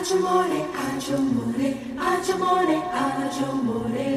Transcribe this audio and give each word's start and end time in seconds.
Aggiamore, 0.00 0.64
aggiamore, 0.88 1.76
aggiamore, 2.00 2.76
aggiamore. 2.94 4.08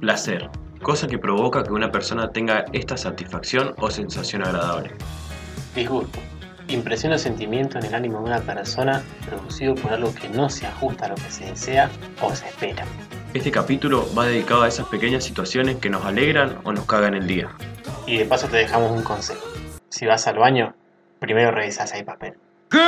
Placer. 0.00 0.48
Cosa 0.80 1.06
que 1.06 1.18
provoca 1.18 1.62
que 1.62 1.70
una 1.70 1.92
persona 1.92 2.32
tenga 2.32 2.64
esta 2.72 2.96
satisfacción 2.96 3.74
o 3.76 3.90
sensación 3.90 4.42
agradable. 4.42 4.92
Disgusto. 5.74 6.18
Impresiona 6.68 7.18
sentimiento 7.18 7.78
en 7.78 7.84
el 7.84 7.94
ánimo 7.94 8.20
de 8.20 8.24
una 8.24 8.40
persona 8.40 9.02
producido 9.28 9.74
por 9.74 9.92
algo 9.92 10.14
que 10.14 10.30
no 10.30 10.48
se 10.48 10.66
ajusta 10.66 11.04
a 11.04 11.08
lo 11.10 11.16
que 11.16 11.30
se 11.30 11.44
desea 11.44 11.90
o 12.22 12.34
se 12.34 12.46
espera. 12.46 12.86
Este 13.34 13.50
capítulo 13.50 14.08
va 14.16 14.24
dedicado 14.24 14.62
a 14.62 14.68
esas 14.68 14.86
pequeñas 14.86 15.24
situaciones 15.24 15.76
que 15.76 15.90
nos 15.90 16.06
alegran 16.06 16.58
o 16.64 16.72
nos 16.72 16.86
cagan 16.86 17.12
el 17.12 17.26
día. 17.26 17.50
Y 18.06 18.16
de 18.16 18.24
paso 18.24 18.48
te 18.48 18.56
dejamos 18.56 18.92
un 18.92 19.02
consejo. 19.02 19.46
Si 19.90 20.06
vas 20.06 20.26
al 20.26 20.38
baño, 20.38 20.74
primero 21.22 21.52
revisas 21.52 21.88
si 21.88 21.96
hay 21.96 22.02
papel. 22.02 22.36
Good 22.68 22.80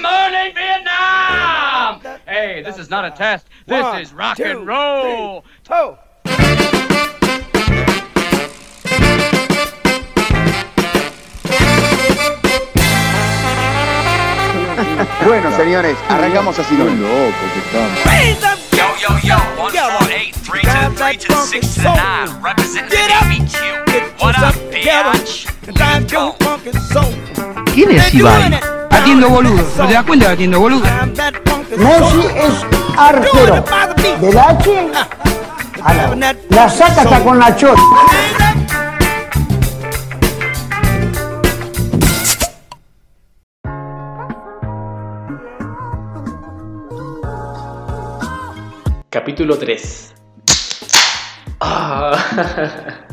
morning, 0.00 0.54
Vietnam! 0.54 2.00
Hey, 2.26 2.62
this 2.62 2.78
is 2.78 2.88
not 2.88 3.04
a 3.04 3.10
test. 3.10 3.46
This 3.66 3.82
One, 3.82 4.00
is 4.00 4.14
rock 4.14 4.38
two, 4.38 4.44
and 4.44 4.66
roll. 4.66 5.44
Toe. 5.62 5.98
Bueno, 15.26 15.56
señores, 15.56 15.96
arrancamos 16.08 16.58
así. 16.58 16.76
Loco 16.76 16.94
que 17.52 17.58
estamos. 17.60 18.63
Yo, 19.04 19.10
yo, 19.18 19.36
one 19.60 19.70
from 19.70 20.10
eight, 20.10 20.34
three 20.34 20.62
the 20.62 20.96
three 20.96 21.18
funky 21.18 21.44
six 21.44 21.74
to 21.74 21.82
nine. 21.82 22.40
Representing 22.40 22.88
the 22.88 22.96
What 24.18 24.38
up, 24.38 24.54
bitch? 24.72 25.44
¿Quién 27.74 27.90
es 27.90 28.14
Ibai? 28.14 28.58
Atiendo 28.90 29.28
boludo. 29.28 29.62
¿No 29.76 29.86
te 29.86 29.92
das 29.92 30.04
cuenta 30.04 30.26
que 30.28 30.32
atiendo 30.32 30.58
boludo? 30.58 30.86
Messi 31.76 32.26
es 32.34 32.64
arquero. 32.96 33.62
Del 34.22 34.38
H 34.38 34.90
a 35.82 35.92
la, 35.92 36.16
that 36.16 36.36
la 36.48 36.70
funky 36.70 36.70
saca 36.70 37.02
hasta 37.02 37.20
con 37.22 37.38
la 37.38 37.54
chota. 37.54 37.82
Capítulo 49.14 49.56
3. 49.56 50.12
Ah. 51.60 52.16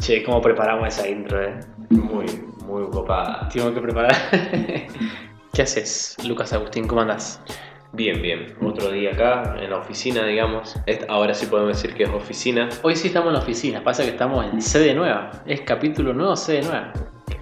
che, 0.00 0.24
¿cómo 0.24 0.42
preparamos 0.42 0.88
esa 0.88 1.06
intro, 1.06 1.40
eh? 1.40 1.60
Muy, 1.90 2.26
muy 2.66 2.90
copada. 2.90 3.48
Tengo 3.48 3.72
que 3.72 3.80
preparar. 3.80 4.16
¿Qué 5.52 5.62
haces, 5.62 6.16
Lucas 6.26 6.52
Agustín? 6.52 6.88
¿Cómo 6.88 7.02
andás? 7.02 7.40
Bien, 7.92 8.20
bien. 8.20 8.56
Otro 8.60 8.90
día 8.90 9.12
acá, 9.12 9.54
en 9.60 9.70
la 9.70 9.78
oficina, 9.78 10.26
digamos. 10.26 10.74
Ahora 11.08 11.32
sí 11.34 11.46
podemos 11.46 11.80
decir 11.80 11.94
que 11.94 12.02
es 12.02 12.10
oficina. 12.10 12.68
Hoy 12.82 12.96
sí 12.96 13.06
estamos 13.06 13.28
en 13.28 13.34
la 13.34 13.38
oficina, 13.38 13.84
pasa 13.84 14.02
que 14.02 14.10
estamos 14.10 14.44
en 14.44 14.60
sede 14.60 14.92
nueva. 14.92 15.30
Es 15.46 15.60
capítulo 15.60 16.14
nuevo, 16.14 16.34
sede 16.34 16.62
nueva. 16.62 16.92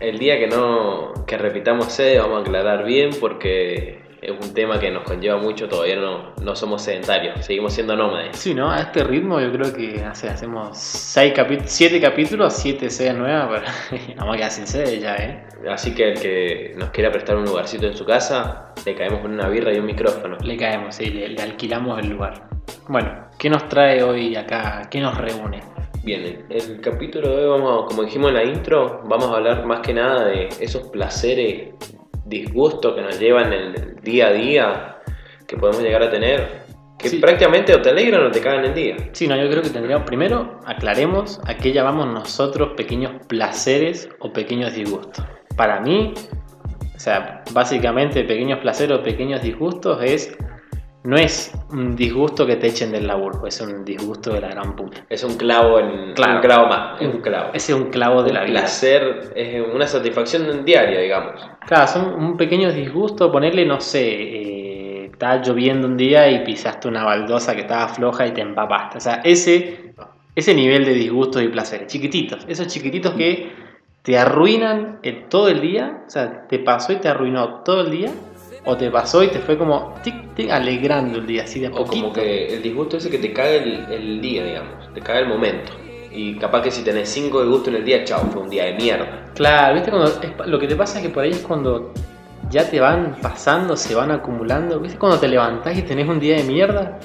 El 0.01 0.19
día 0.19 0.39
que 0.39 0.49
no 0.49 1.15
que 1.27 1.39
repitamos 1.39 1.91
sede 1.91 2.19
vamos 2.19 2.41
a 2.41 2.41
aclarar 2.43 2.85
bien 2.85 3.09
porque 3.19 4.06
es 4.27 4.47
un 4.47 4.53
tema 4.55 4.79
que 4.79 4.91
nos 4.91 5.05
conlleva 5.05 5.39
mucho. 5.39 5.69
Todavía 5.69 5.97
no, 5.97 6.35
no 6.43 6.57
somos 6.57 6.83
sedentarios, 6.83 7.45
seguimos 7.45 7.73
siendo 7.73 7.97
nómades. 7.97 8.37
Sí, 8.37 8.55
¿no? 8.55 8.71
A 8.71 8.81
este 8.81 9.05
ritmo 9.05 9.41
yo 9.41 9.51
creo 9.53 9.73
que 9.73 10.03
hace- 10.05 10.29
hacemos 10.29 10.77
7 10.77 12.01
capítulos, 12.01 12.53
7 12.55 12.91
sedes 12.91 13.15
nuevas, 13.15 13.49
pero 13.91 14.05
vamos 14.17 14.35
a 14.35 14.37
quedar 14.39 14.51
sin 14.51 14.67
sede 14.67 14.99
ya, 15.01 15.15
¿eh? 15.17 15.47
Así 15.71 15.95
que 15.95 16.13
el 16.13 16.21
que 16.21 16.75
nos 16.77 16.91
quiera 16.91 17.11
prestar 17.11 17.37
un 17.37 17.45
lugarcito 17.45 17.87
en 17.87 17.97
su 17.97 18.05
casa, 18.05 18.73
le 18.85 18.95
caemos 18.95 19.21
con 19.21 19.33
una 19.33 19.49
birra 19.49 19.73
y 19.73 19.79
un 19.79 19.87
micrófono. 19.87 20.37
Le 20.43 20.57
caemos, 20.57 20.95
sí, 20.95 21.07
le, 21.11 21.29
le 21.29 21.43
alquilamos 21.43 21.99
el 21.99 22.11
lugar. 22.11 22.49
Bueno, 22.89 23.29
¿qué 23.39 23.51
nos 23.51 23.69
trae 23.69 24.03
hoy 24.03 24.37
acá? 24.37 24.83
¿Qué 24.91 25.01
nos 25.01 25.17
reúne? 25.19 25.63
Bien, 26.05 26.23
el, 26.23 26.57
el 26.57 26.81
capítulo 26.81 27.29
de 27.31 27.45
hoy, 27.47 27.51
vamos, 27.59 27.87
como 27.89 28.05
dijimos 28.05 28.29
en 28.29 28.35
la 28.37 28.45
intro, 28.45 29.03
vamos 29.07 29.27
a 29.29 29.37
hablar 29.39 29.67
más 29.67 29.81
que 29.81 29.93
nada 29.93 30.27
de 30.27 30.49
esos 30.61 30.85
placeres, 30.89 31.75
disgustos 32.27 32.95
que 32.95 33.03
nos 33.03 33.19
llevan 33.19 33.53
en 33.53 33.75
el 33.75 33.97
día 34.03 34.29
a 34.29 34.33
día, 34.33 34.97
que 35.47 35.57
podemos 35.57 35.83
llegar 35.83 36.03
a 36.03 36.11
tener, 36.11 36.67
que 36.99 37.09
Sí. 37.09 37.19
prácticamente 37.19 37.75
o 37.75 37.81
te 37.83 37.91
alegran 37.91 38.27
o 38.27 38.31
te 38.31 38.41
cagan 38.41 38.65
el 38.65 38.75
día. 38.75 38.97
Sí, 39.13 39.29
no, 39.29 39.37
yo 39.37 39.49
creo 39.51 39.63
que 39.63 39.71
tendríamos, 39.71 40.07
primero, 40.07 40.61
aclaremos 40.65 41.41
a 41.47 41.57
qué 41.57 41.73
llamamos 41.73 42.07
nosotros 42.09 42.71
pequeños 42.77 43.13
placeres 43.29 44.09
o 44.21 44.33
pequeños 44.33 44.75
disgustos. 44.75 45.25
Para 45.57 45.81
mí, 45.81 46.15
o 46.95 46.99
sea, 46.99 47.45
básicamente 47.53 48.25
pequeños 48.25 48.59
placeres 48.61 48.99
o 48.99 49.03
pequeños 49.03 49.43
disgustos 49.43 50.03
es, 50.03 50.37
no 51.07 51.17
es 51.17 51.53
un 51.71 51.95
disgusto 51.97 52.47
que 52.47 52.57
te 52.57 52.67
echen 52.67 52.91
del 52.93 53.07
laburo, 53.07 53.47
es 53.47 53.61
un 53.61 53.85
disgusto 53.85 54.33
de 54.35 54.41
la 54.41 54.49
gran 54.49 54.75
puta. 54.77 55.05
Es 55.09 55.23
un 55.25 55.37
clavo 55.37 55.79
en 55.79 56.13
Claro. 56.15 56.35
un 56.37 56.41
clavo 56.41 56.67
más, 56.69 57.01
es 57.01 57.15
un 57.15 57.21
clavo. 57.21 57.51
Ese 57.55 57.73
es 57.73 57.79
un 57.79 57.91
clavo 57.91 58.23
de 58.23 58.31
un 58.31 58.35
la 58.35 58.43
vida. 58.45 58.61
placer, 58.61 59.33
es 59.35 59.65
una 59.75 59.87
satisfacción 59.87 60.65
diaria, 60.65 61.01
digamos. 61.01 61.41
Claro, 61.67 61.87
son 61.87 62.13
un 62.15 62.37
pequeño 62.37 62.73
disgusto, 62.73 63.31
ponerle, 63.31 63.65
no 63.65 63.81
sé, 63.81 64.03
eh, 64.05 65.07
está 65.13 65.41
lloviendo 65.43 65.87
un 65.87 65.97
día 65.97 66.29
y 66.31 66.45
pisaste 66.45 66.89
una 66.89 67.05
baldosa 67.05 67.55
que 67.55 67.63
estaba 67.63 67.89
floja 67.89 68.27
y 68.27 68.33
te 68.33 68.41
empapaste. 68.41 68.99
O 68.99 69.01
sea, 69.01 69.21
ese, 69.25 69.95
ese 70.35 70.55
nivel 70.55 70.85
de 70.85 70.93
disgustos 70.95 71.43
y 71.43 71.49
placeres, 71.49 71.87
chiquititos, 71.87 72.45
esos 72.49 72.67
chiquititos 72.67 73.15
que 73.15 73.51
te 74.03 74.19
arruinan 74.19 74.99
el- 75.03 75.25
todo 75.29 75.49
el 75.49 75.61
día, 75.61 76.03
o 76.07 76.11
sea, 76.11 76.47
te 76.49 76.59
pasó 76.59 76.93
y 76.93 76.97
te 76.97 77.09
arruinó 77.09 77.63
todo 77.65 77.81
el 77.83 77.91
día, 77.91 78.11
o 78.67 78.77
te 78.77 78.91
pasó 78.91 79.23
y 79.23 79.29
te 79.29 79.39
fue 79.39 79.57
como 79.57 79.95
tic, 80.03 80.35
tic, 80.35 80.51
alegrando 80.51 81.19
el 81.19 81.27
día, 81.27 81.45
así 81.45 81.61
de 81.61 81.69
a 81.69 81.71
O 81.71 81.77
poquito. 81.85 82.03
como 82.03 82.13
que 82.13 82.55
el 82.55 82.63
disgusto 82.63 82.97
ese 82.99 83.09
que 83.09 83.19
te 83.19 83.33
caga 83.33 83.51
el, 83.51 83.87
el 83.91 84.21
día, 84.21 84.45
digamos, 84.45 84.93
te 84.93 85.01
caga 85.01 85.21
el 85.21 85.29
momento. 85.29 85.73
Y 86.13 86.35
capaz 86.37 86.63
que 86.63 86.71
si 86.71 86.83
tenés 86.83 87.09
cinco 87.09 87.41
disgustos 87.43 87.69
en 87.69 87.77
el 87.77 87.85
día, 87.85 88.05
chao, 88.05 88.21
fue 88.33 88.43
un 88.43 88.51
día 88.51 88.65
de 88.65 88.75
mierda. 88.75 89.27
Claro, 89.35 89.75
viste 89.75 89.91
cuando 89.91 90.09
es- 90.09 90.47
lo 90.47 90.59
que 90.59 90.67
te 90.67 90.77
pasa 90.77 90.99
es 90.99 91.07
que 91.07 91.11
por 91.11 91.23
ahí 91.25 91.31
es 91.31 91.39
cuando 91.41 91.93
ya 92.51 92.69
te 92.69 92.81
van 92.81 93.17
pasando, 93.21 93.77
se 93.77 93.95
van 93.95 94.11
acumulando. 94.11 94.81
¿Viste 94.81 94.99
cuando 94.99 95.19
te 95.19 95.29
levantás 95.29 95.77
y 95.77 95.83
tenés 95.83 96.09
un 96.09 96.19
día 96.21 96.37
de 96.37 96.45
mierda? 96.45 96.99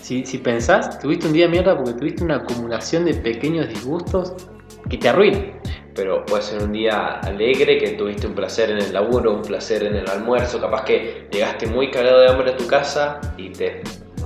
Si, 0.00 0.24
si 0.24 0.38
pensás, 0.38 0.98
tuviste 0.98 1.26
un 1.26 1.32
día 1.32 1.46
de 1.46 1.50
mierda 1.52 1.76
porque 1.76 1.92
tuviste 1.92 2.24
una 2.24 2.36
acumulación 2.36 3.04
de 3.04 3.14
pequeños 3.14 3.68
disgustos 3.68 4.32
que 4.88 4.96
te 4.96 5.08
arruinan. 5.08 5.52
Pero 5.98 6.24
puede 6.24 6.44
ser 6.44 6.62
un 6.62 6.70
día 6.70 7.18
alegre, 7.18 7.76
que 7.76 7.90
tuviste 7.90 8.28
un 8.28 8.34
placer 8.34 8.70
en 8.70 8.78
el 8.78 8.92
laburo, 8.92 9.34
un 9.34 9.42
placer 9.42 9.82
en 9.82 9.96
el 9.96 10.08
almuerzo, 10.08 10.60
capaz 10.60 10.84
que 10.84 11.26
llegaste 11.32 11.66
muy 11.66 11.90
cagado 11.90 12.20
de 12.20 12.28
hambre 12.28 12.52
a 12.52 12.56
tu 12.56 12.68
casa 12.68 13.20
y 13.36 13.50
te 13.50 13.82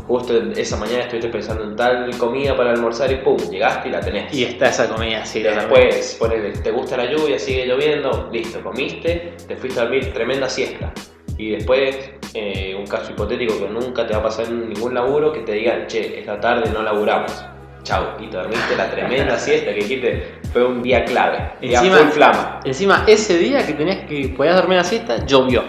justo 0.07 0.35
esa 0.55 0.77
mañana 0.77 1.05
estuviste 1.05 1.31
pensando 1.31 1.65
en 1.65 1.75
tal 1.75 2.11
comida 2.19 2.55
para 2.55 2.73
almorzar 2.73 3.11
y 3.11 3.17
pum, 3.17 3.39
llegaste 3.51 3.89
y 3.89 3.93
la 3.93 4.01
tenés. 4.01 4.35
Y 4.35 4.45
está 4.45 4.69
esa 4.69 4.87
comida 4.87 5.23
así. 5.23 5.43
Después, 5.43 6.17
ponele, 6.19 6.51
te 6.51 6.73
gusta 6.73 6.99
la 6.99 7.11
lluvia, 7.11 7.39
sigue 7.39 7.65
lloviendo, 7.65 8.29
listo, 8.31 8.63
comiste, 8.63 9.33
te 9.49 9.57
fuiste 9.57 9.81
a 9.81 9.85
dormir, 9.85 10.13
tremenda 10.13 10.51
siesta. 10.51 10.93
Y 11.39 11.53
después, 11.53 12.11
eh, 12.35 12.77
un 12.79 12.87
caso 12.87 13.13
hipotético 13.13 13.59
que 13.59 13.69
nunca 13.71 14.07
te 14.07 14.13
va 14.13 14.21
a 14.21 14.25
pasar 14.25 14.45
en 14.45 14.69
ningún 14.69 14.93
laburo, 14.93 15.33
que 15.33 15.41
te 15.41 15.53
digan, 15.53 15.87
che, 15.87 16.19
esta 16.21 16.39
tarde 16.39 16.71
no 16.71 16.83
laburamos. 16.83 17.33
Chau, 17.85 18.05
y 18.21 18.27
te 18.29 18.37
dormiste 18.37 18.77
la 18.77 18.91
tremenda 18.91 19.37
siesta 19.39 19.67
que 19.75 19.81
dijiste, 19.81 20.35
fue 20.53 20.65
un 20.65 20.83
día 20.83 21.05
clave, 21.05 21.39
Encima- 21.61 21.99
full 21.99 22.09
flama. 22.11 22.61
Encima, 22.65 23.05
ese 23.09 23.39
día 23.39 23.67
que 23.67 23.73
tenías 23.73 23.99
que 24.07 24.29
podías 24.37 24.55
dormir 24.57 24.77
la 24.79 24.85
siesta, 24.85 25.25
llovió. 25.27 25.65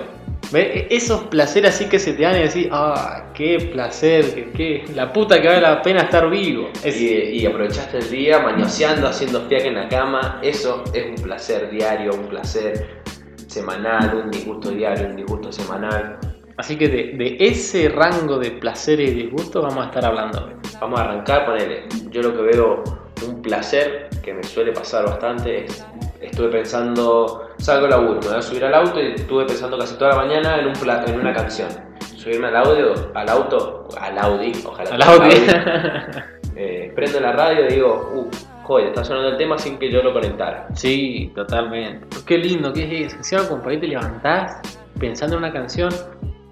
¿Ves? 0.52 0.68
E- 0.76 0.88
Esos 0.92 1.24
placeres 1.24 1.74
así 1.74 1.86
que 1.86 1.98
se 1.98 2.14
te 2.14 2.22
dan 2.22 2.36
y 2.36 2.44
decís, 2.44 2.68
ah, 2.72 3.32
qué 3.34 3.70
placer, 3.74 4.36
que, 4.36 4.52
que- 4.52 4.86
la 4.94 5.12
puta 5.12 5.42
que 5.42 5.48
vale 5.48 5.62
la 5.62 5.82
pena 5.82 6.02
estar 6.02 6.30
vivo. 6.30 6.70
Es- 6.84 7.02
Y, 7.02 7.08
y 7.40 7.46
aprovechaste 7.48 7.98
el 7.98 8.10
día 8.12 8.38
mañoseando, 8.40 9.08
haciendo 9.08 9.42
fiaca 9.48 9.66
en 9.66 9.76
la 9.76 9.88
cama. 9.90 10.40
Eso 10.44 10.84
es 10.94 11.06
un 11.08 11.16
placer 11.24 11.72
diario, 11.72 12.12
un 12.14 12.28
placer 12.28 13.02
semanal, 13.48 14.16
un 14.26 14.30
disgusto 14.32 14.70
diario, 14.70 15.08
un 15.08 15.16
disgusto 15.16 15.52
semanal. 15.52 16.20
Así 16.58 16.78
que 16.78 16.88
de, 16.88 17.04
de 17.18 17.38
ese 17.40 17.90
rango 17.90 18.38
de 18.38 18.52
placeres 18.52 19.12
y 19.12 19.14
disgustos 19.14 19.64
vamos 19.64 19.84
a 19.86 19.88
estar 19.88 20.06
hablando 20.06 20.46
hoy. 20.46 20.54
Vamos 20.80 21.00
a 21.00 21.04
arrancar, 21.04 21.46
ponele. 21.46 21.84
Yo 22.12 22.22
lo 22.22 22.36
que 22.36 22.42
veo 22.44 22.84
un 23.28 23.42
placer 23.42 24.10
que 24.24 24.34
me 24.34 24.44
suele 24.44 24.72
pasar 24.72 25.06
bastante 25.06 25.66
es. 25.66 25.86
Estuve 26.22 26.50
pensando, 26.50 27.50
salgo 27.58 27.86
al 27.86 27.92
laburo, 27.92 28.20
me 28.22 28.28
voy 28.30 28.38
a 28.38 28.42
subir 28.42 28.64
al 28.66 28.74
auto 28.76 29.02
y 29.02 29.14
estuve 29.14 29.46
pensando 29.46 29.78
casi 29.78 29.96
toda 29.98 30.12
la 30.12 30.16
mañana 30.18 30.60
en, 30.60 30.68
un 30.68 30.74
pla- 30.74 31.04
en 31.06 31.20
una 31.20 31.34
canción. 31.34 31.70
Subirme 32.16 32.48
al 32.48 32.56
audio, 32.56 32.94
al 33.14 33.28
auto, 33.30 33.88
al 34.00 34.18
Audi, 34.18 34.52
ojalá. 34.66 34.90
Al 34.92 35.02
Audi. 35.02 35.36
Eh, 36.56 36.92
prendo 36.96 37.20
la 37.20 37.32
radio 37.32 37.66
y 37.66 37.74
digo, 37.74 38.12
uh, 38.14 38.30
joder, 38.64 38.90
está 38.90 39.04
sonando 39.04 39.30
el 39.30 39.38
tema 39.38 39.58
sin 39.58 39.80
que 39.80 39.92
yo 39.92 40.04
lo 40.04 40.14
conectara. 40.14 40.68
sí, 40.76 41.32
totalmente. 41.34 42.06
Qué 42.28 42.38
lindo, 42.38 42.72
qué 42.72 43.06
es 43.06 43.16
eso. 43.34 43.50
Como 43.50 43.64
por 43.64 43.72
ahí 43.72 43.80
te 43.80 43.88
levantás 43.88 44.60
pensando 45.00 45.36
en 45.38 45.44
una 45.46 45.52
canción, 45.52 45.90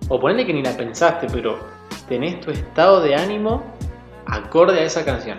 o 0.10 0.20
ponele 0.20 0.46
que 0.46 0.54
ni 0.54 0.62
la 0.64 0.72
pensaste, 0.76 1.28
pero 1.32 1.58
tenés 2.08 2.40
tu 2.42 2.52
estado 2.52 3.02
de 3.02 3.16
ánimo 3.16 3.64
acorde 4.28 4.80
a 4.80 4.84
esa 4.84 5.04
canción. 5.06 5.38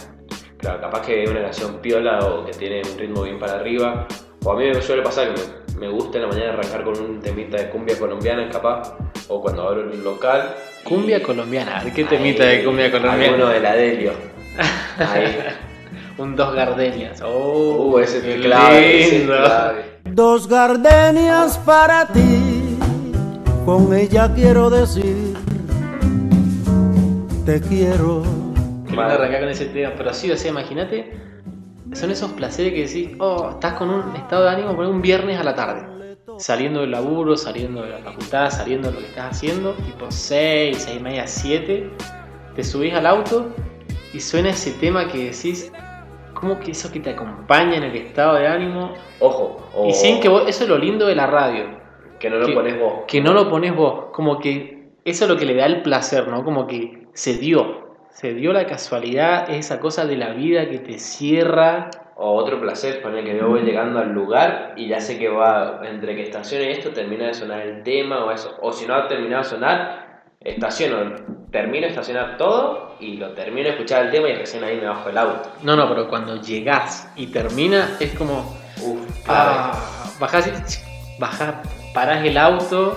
Claro, 0.58 0.80
capaz 0.80 1.02
que 1.02 1.24
una 1.28 1.42
canción 1.42 1.78
piola 1.82 2.20
o 2.20 2.44
que 2.46 2.52
tiene 2.52 2.82
un 2.90 2.98
ritmo 2.98 3.22
bien 3.22 3.38
para 3.38 3.54
arriba. 3.54 4.06
O 4.44 4.52
a 4.52 4.56
mí 4.56 4.64
me 4.68 4.80
suele 4.82 5.02
pasar 5.02 5.32
que 5.34 5.40
me, 5.78 5.88
gusta 5.88 6.18
en 6.18 6.22
la 6.22 6.28
mañana 6.28 6.52
arrancar 6.54 6.84
con 6.84 6.98
un 7.00 7.20
temita 7.20 7.56
de 7.56 7.68
cumbia 7.70 7.98
colombiana, 7.98 8.48
capaz, 8.50 8.94
o 9.28 9.40
cuando 9.40 9.62
abro 9.68 9.82
un 9.90 10.04
local. 10.04 10.54
Cumbia 10.84 11.18
y- 11.18 11.22
colombiana. 11.22 11.78
A 11.78 11.84
ver, 11.84 11.92
¿qué 11.92 12.02
Ahí, 12.02 12.08
temita 12.08 12.44
de 12.44 12.64
cumbia 12.64 12.90
colombiana? 12.90 13.24
Alguno 13.34 13.48
de 13.48 13.60
la 13.60 13.74
Delio. 13.74 14.12
Ahí. 14.98 15.36
Un 16.18 16.36
dos 16.36 16.54
gardenias. 16.54 17.22
Oh, 17.24 17.90
Uh, 17.94 17.98
ese 18.00 18.18
es 18.18 18.40
clave, 18.44 19.00
ese 19.02 19.06
es 19.16 19.18
lindo. 19.20 19.34
clave. 19.36 19.84
Dos 20.04 20.46
gardenias 20.46 21.58
para 21.58 22.06
ti, 22.06 22.51
con 23.64 23.94
ella 23.94 24.32
quiero 24.34 24.70
decir, 24.70 25.34
te 27.46 27.60
quiero. 27.60 28.22
Qué 28.88 28.94
lindo 28.94 29.12
arrancar 29.14 29.40
con 29.40 29.48
ese 29.48 29.66
tema. 29.66 29.92
Pero 29.96 30.12
sí, 30.12 30.30
o 30.30 30.36
sea, 30.36 30.50
imagínate. 30.50 31.18
Son 31.92 32.10
esos 32.10 32.32
placeres 32.32 32.72
que 32.72 32.86
decís, 32.86 33.16
oh, 33.18 33.50
estás 33.50 33.74
con 33.74 33.90
un 33.90 34.16
estado 34.16 34.44
de 34.44 34.50
ánimo 34.50 34.74
por 34.74 34.86
un 34.86 35.02
viernes 35.02 35.38
a 35.38 35.44
la 35.44 35.54
tarde. 35.54 35.86
Saliendo 36.38 36.80
del 36.80 36.90
laburo, 36.90 37.36
saliendo 37.36 37.82
de 37.82 37.90
la 37.90 37.98
facultad, 37.98 38.50
saliendo 38.50 38.88
de 38.88 38.94
lo 38.94 39.00
que 39.00 39.06
estás 39.08 39.36
haciendo, 39.36 39.72
tipo 39.74 40.10
6, 40.10 40.76
6 40.78 40.96
y 40.96 41.00
media, 41.00 41.26
7. 41.26 41.90
Te 42.56 42.64
subís 42.64 42.94
al 42.94 43.06
auto 43.06 43.54
y 44.14 44.20
suena 44.20 44.50
ese 44.50 44.72
tema 44.72 45.08
que 45.08 45.30
decís, 45.30 45.70
como 46.32 46.58
que 46.58 46.70
eso 46.70 46.90
que 46.90 47.00
te 47.00 47.10
acompaña 47.10 47.76
en 47.76 47.84
el 47.84 47.94
estado 47.94 48.36
de 48.36 48.46
ánimo. 48.46 48.94
Ojo, 49.20 49.68
o 49.74 49.88
Y 49.88 49.92
sin 49.92 50.20
que 50.20 50.28
vos, 50.28 50.44
eso 50.48 50.64
es 50.64 50.70
lo 50.70 50.78
lindo 50.78 51.06
de 51.06 51.14
la 51.14 51.26
radio. 51.26 51.81
Que 52.22 52.30
no 52.30 52.36
lo 52.38 52.46
que- 52.46 52.52
pones 52.54 52.78
vos. 52.80 52.92
que 53.06 53.20
no 53.20 53.32
lo 53.34 53.50
pones 53.50 53.74
vos, 53.76 54.06
como 54.12 54.38
que 54.38 54.88
eso 55.04 55.24
es 55.24 55.30
lo 55.30 55.36
que 55.36 55.44
le 55.44 55.54
da 55.56 55.66
el 55.66 55.82
placer, 55.82 56.28
¿no? 56.28 56.44
Como 56.44 56.66
que 56.66 57.06
se 57.12 57.34
dio, 57.34 57.96
se 58.10 58.32
dio 58.34 58.52
la 58.52 58.66
casualidad, 58.66 59.50
esa 59.50 59.80
cosa 59.80 60.06
de 60.06 60.16
la 60.16 60.30
vida 60.30 60.69
que 60.69 60.78
te 60.78 60.98
cierra. 60.98 61.90
O 62.16 62.34
otro 62.34 62.60
placer, 62.60 63.02
poner 63.02 63.24
que 63.24 63.36
yo 63.36 63.48
voy 63.48 63.62
llegando 63.62 63.98
al 63.98 64.12
lugar 64.12 64.74
y 64.76 64.86
ya 64.86 65.00
sé 65.00 65.19
que 65.19 65.28
va, 65.28 65.80
entre 65.84 66.14
que 66.14 66.22
estacione 66.22 66.70
esto, 66.70 66.90
termina 66.90 67.26
de 67.26 67.34
sonar 67.34 67.62
el 67.62 67.82
tema 67.82 68.24
o 68.24 68.30
eso. 68.30 68.56
O 68.60 68.70
si 68.72 68.86
no 68.86 68.94
ha 68.94 69.08
terminado 69.08 69.42
de 69.42 69.48
sonar, 69.48 70.22
estaciono, 70.40 71.16
termino 71.50 71.82
de 71.82 71.88
estacionar 71.88 72.36
todo 72.36 72.94
y 73.00 73.16
lo 73.16 73.30
termino 73.32 73.64
de 73.64 73.70
escuchar 73.70 74.04
el 74.06 74.10
tema 74.12 74.28
y 74.28 74.34
recién 74.36 74.62
ahí 74.62 74.76
me 74.76 74.86
bajo 74.86 75.08
el 75.08 75.19
auto. 75.19 75.50
No, 75.64 75.74
no, 75.74 75.88
pero 75.88 76.06
cuando 76.08 76.40
llegás 76.40 77.10
y 77.16 77.26
termina 77.28 77.96
es 77.98 78.12
como, 78.14 78.54
Uf, 78.82 79.00
ah, 79.28 79.72
bajás, 80.20 80.46
y- 80.46 81.20
bajás, 81.20 81.54
parás 81.92 82.24
el 82.24 82.36
auto, 82.38 82.96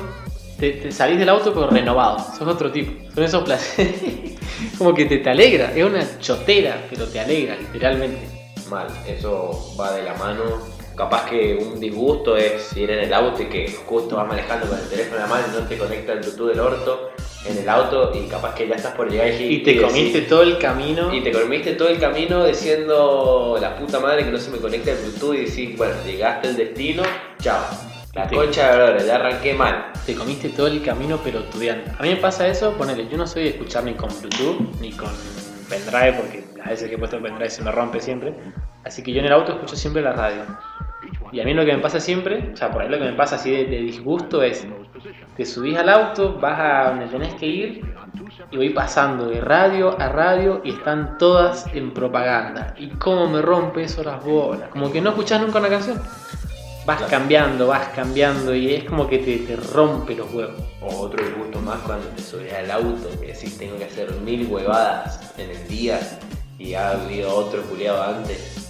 te, 0.59 0.71
te 0.71 0.91
salís 0.91 1.19
del 1.19 1.29
auto 1.29 1.53
pero 1.53 1.69
renovado, 1.69 2.19
sos 2.19 2.47
otro 2.47 2.71
tipo, 2.71 2.91
son 3.13 3.23
esos 3.23 3.43
placeres, 3.43 4.01
como 4.77 4.93
que 4.93 5.05
te, 5.05 5.17
te 5.17 5.29
alegra, 5.29 5.71
es 5.75 5.83
una 5.83 6.19
chotera, 6.19 6.85
pero 6.89 7.05
te 7.07 7.19
alegra, 7.19 7.55
literalmente. 7.55 8.19
mal, 8.69 8.87
eso 9.07 9.75
va 9.79 9.91
de 9.93 10.03
la 10.03 10.13
mano. 10.15 10.75
Capaz 10.95 11.29
que 11.29 11.55
un 11.55 11.77
disgusto 11.77 12.37
es 12.37 12.71
ir 12.77 12.89
en 12.89 12.99
el 12.99 13.13
auto 13.13 13.43
y 13.43 13.47
que 13.47 13.69
justo 13.85 14.15
vas 14.15 14.29
manejando 14.29 14.65
con 14.65 14.79
el 14.79 14.87
teléfono 14.87 15.17
en 15.17 15.21
la 15.23 15.27
mano 15.27 15.43
y 15.51 15.59
no 15.59 15.67
te 15.67 15.77
conecta 15.77 16.13
el 16.13 16.19
Bluetooth 16.19 16.47
del 16.47 16.59
orto 16.61 17.09
en 17.45 17.57
el 17.57 17.67
auto 17.67 18.11
y 18.15 18.27
capaz 18.27 18.55
que 18.55 18.65
ya 18.65 18.75
estás 18.75 18.93
por 18.93 19.09
llegar 19.09 19.27
y, 19.27 19.55
Y 19.55 19.57
te 19.63 19.81
comiste 19.81 20.21
todo 20.21 20.41
el 20.41 20.57
camino. 20.57 21.13
Y 21.13 21.21
te 21.21 21.33
comiste 21.33 21.73
todo 21.73 21.89
el 21.89 21.99
camino 21.99 22.45
diciendo 22.45 23.57
la 23.59 23.75
puta 23.75 23.99
madre 23.99 24.23
que 24.23 24.31
no 24.31 24.37
se 24.37 24.49
me 24.51 24.57
conecta 24.57 24.91
el 24.91 24.97
Bluetooth 24.99 25.35
y 25.35 25.45
decís, 25.45 25.77
bueno, 25.77 25.95
llegaste 26.05 26.47
al 26.47 26.55
destino, 26.55 27.03
chao. 27.41 27.65
La 28.15 28.29
concha 28.29 28.71
de 28.71 28.77
lora, 28.77 29.03
ya 29.03 29.15
arranqué 29.15 29.53
mal. 29.53 29.91
te 30.05 30.15
comiste 30.15 30.47
todo 30.47 30.67
el 30.67 30.81
camino 30.81 31.17
pelotudeando. 31.17 31.91
A 31.99 32.01
mí 32.01 32.09
me 32.09 32.15
pasa 32.15 32.47
eso, 32.47 32.71
ponele, 32.77 33.09
yo 33.09 33.17
no 33.17 33.27
soy 33.27 33.43
de 33.43 33.49
escuchar 33.49 33.83
ni 33.83 33.93
con 33.93 34.09
Bluetooth 34.21 34.79
ni 34.79 34.93
con 34.93 35.09
pendrive 35.69 36.13
porque 36.13 36.45
a 36.63 36.69
veces 36.69 36.87
que 36.87 36.95
he 36.95 36.97
puesto 36.97 37.17
el 37.17 37.23
pendrive 37.23 37.49
se 37.49 37.61
me 37.61 37.71
rompe 37.71 37.99
siempre. 37.99 38.33
Así 38.85 39.03
que 39.03 39.11
yo 39.11 39.19
en 39.19 39.25
el 39.25 39.33
auto 39.33 39.51
escucho 39.51 39.75
siempre 39.75 40.01
la 40.01 40.13
radio. 40.13 40.43
Y 41.33 41.41
a 41.41 41.43
mí 41.43 41.53
lo 41.53 41.65
que 41.65 41.73
me 41.75 41.79
pasa 41.79 41.99
siempre, 41.99 42.51
o 42.53 42.55
sea, 42.55 42.71
por 42.71 42.83
ahí 42.83 42.89
lo 42.89 42.97
que 42.97 43.03
me 43.03 43.13
pasa 43.13 43.35
así 43.35 43.51
de, 43.51 43.65
de 43.65 43.81
disgusto 43.81 44.41
es, 44.41 44.65
te 45.35 45.45
subís 45.45 45.77
al 45.77 45.89
auto, 45.89 46.39
vas 46.39 46.57
a 46.57 46.89
donde 46.91 47.07
tenés 47.07 47.33
que 47.33 47.45
ir 47.45 47.95
y 48.49 48.55
voy 48.55 48.69
pasando 48.69 49.27
de 49.27 49.41
radio 49.41 49.99
a 49.99 50.07
radio 50.07 50.61
y 50.63 50.71
están 50.71 51.17
todas 51.17 51.67
en 51.73 51.93
propaganda. 51.93 52.75
Y 52.77 52.89
cómo 52.91 53.27
me 53.27 53.41
rompe 53.41 53.83
eso 53.83 54.03
las 54.05 54.23
bolas. 54.23 54.69
Como 54.69 54.89
que 54.89 55.01
no 55.01 55.09
escuchás 55.09 55.41
nunca 55.41 55.59
una 55.59 55.67
canción. 55.67 56.01
Vas 56.85 57.01
cambiando, 57.03 57.67
vas 57.67 57.87
cambiando 57.89 58.53
y 58.53 58.75
es 58.75 58.83
como 58.83 59.07
que 59.07 59.17
te, 59.17 59.37
te 59.39 59.55
rompe 59.55 60.15
los 60.15 60.31
huevos. 60.31 60.61
O 60.81 60.99
otro 60.99 61.23
disgusto 61.23 61.59
más 61.59 61.79
cuando 61.79 62.05
te 62.09 62.21
subís 62.21 62.53
al 62.53 62.69
auto, 62.69 63.09
que 63.19 63.27
decís 63.33 63.57
tengo 63.57 63.77
que 63.77 63.85
hacer 63.85 64.11
mil 64.21 64.47
huevadas 64.47 65.33
en 65.37 65.49
el 65.49 65.67
día 65.67 65.99
y 66.59 66.75
ha 66.75 66.91
habido 66.91 67.35
otro 67.35 67.63
culiado 67.63 68.03
antes 68.03 68.64